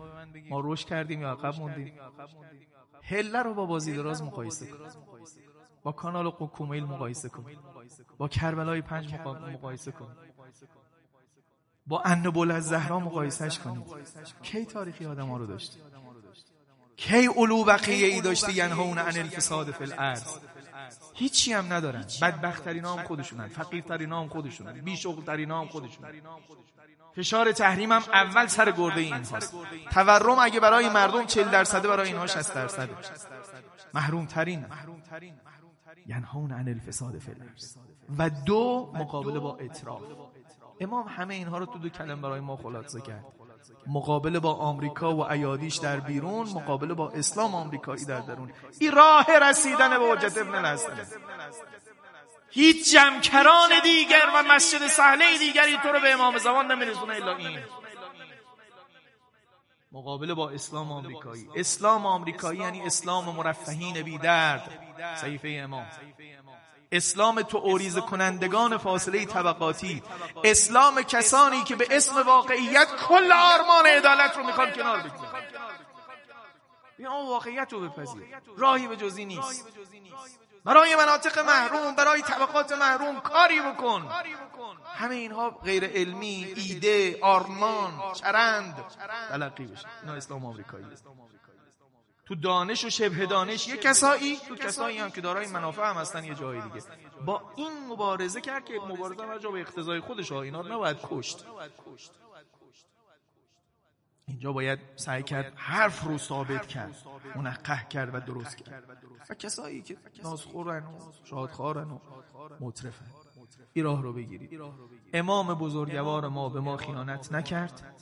[0.50, 1.94] ما روش کردیم یا عقب موندیم.
[3.02, 4.78] هله رو با بازی دراز مقایسه کن.
[5.84, 7.44] با کانال کومیل مقایسه کن.
[8.18, 10.16] با کربلای پنج مقایسه کن.
[11.86, 13.84] با انبول از زهرا مقایسهش کنید.
[14.42, 15.80] کی تاریخی آدم ها رو داشتی
[16.96, 20.38] کی علو بقیه ای داشتی ینهون عن الفساد فی الارض؟
[21.14, 22.04] هیچی هم ندارن.
[22.22, 23.48] بدبختترین هم خودشونن.
[23.48, 24.80] فقیرترین هم خودشونن.
[24.80, 26.12] بیشغلترین هم خودشونن.
[27.16, 29.54] فشار تحریم هم اول سر گرده این هاست.
[29.90, 32.96] تورم اگه برای مردم 40 درصده برای اینها 60 درصده.
[33.94, 34.66] محروم ترین
[36.06, 37.32] ینهون عن الفساد فی
[38.18, 40.02] و دو مقابله با اطراف.
[40.80, 43.24] امام همه اینها رو تو دو کلم برای ما خلاصه کرد.
[43.86, 48.52] مقابله با آمریکا و ایادیش در بیرون مقابله با اسلام آمریکایی در درون.
[48.80, 50.92] این راه رسیدن به حجت ابن الحسن
[52.50, 57.58] هیچ جمکران دیگر و مسجد صحنه دیگری تو رو به امام زمان نمیرسونه الا این.
[59.94, 61.48] مقابله با اسلام آمریکایی.
[61.56, 62.60] اسلام آمریکایی.
[62.60, 64.70] یعنی اسلام مرفهین بی درد
[65.20, 65.86] صحیفه امام.
[66.92, 70.02] اسلام تو اوریز کنندگان فاصله طبقاتی.
[70.44, 75.46] اسلام کسانی که به اسم واقعیت کل آرمان عدالت رو می‌خوان کنار بگذارن.
[76.98, 78.22] این واقعیت رو بپذیر.
[78.56, 79.68] راهی به جزی نیست.
[80.64, 84.08] برای مناطق محروم برای طبقات محروم کاری بکن.
[84.94, 88.84] همه اینها غیر علمی ایده آرمان چرند.
[89.28, 89.86] تلقی بشه.
[90.02, 90.86] اینا اسلام آمریکایی.
[92.26, 96.24] تو دانش و شبه دانش یه کسایی تو کسایی هم که دارای منافع هم هستن
[96.24, 96.82] یه جای دیگه.
[97.24, 101.44] با این مبارزه کرد که مبارزه هم به اقتضای خودش ها اینا نباید کشت.
[104.26, 106.96] اینجا باید سعی کرد حرف رو ثابت کرد
[107.36, 108.84] منقه کرد و درست کرد.
[109.30, 111.98] و کسایی که نازخورن و شادخارن و
[112.60, 113.06] مطرفن
[113.72, 114.60] این راه رو بگیرید.
[115.12, 117.94] امام بزرگوار ما به ما خیانت نکرد.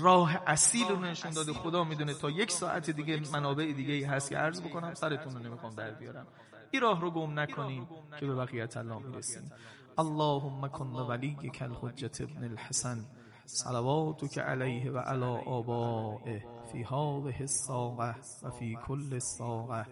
[0.00, 1.52] راه اصیل رو نشون داده.
[1.52, 5.74] خدا می‌دونه تا یک ساعت دیگه منابع دیگه هست که عرض بکنم سرتون رو نمی‌خوام
[5.74, 6.26] در بیارم.
[6.70, 7.88] این راه رو گم نکنیم
[8.20, 9.52] که به بقیت الله می‌رسیم.
[9.98, 13.04] اللهم کن ولیک الحجت ابن الحسن.
[13.52, 14.98] صلواتك علیه و
[15.46, 19.86] آبائه فی هذه الساعه و فی کل الساعه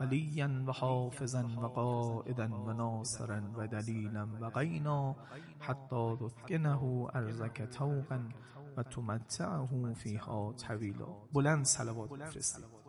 [0.00, 5.16] ولیا و حافظا و قائدا و ناصرا و دلیلا و غینا
[5.60, 6.16] حتی
[7.14, 8.20] ارزک توقا
[8.76, 12.85] و تمتعه فیها طویلا بلند صلوات بفرستید.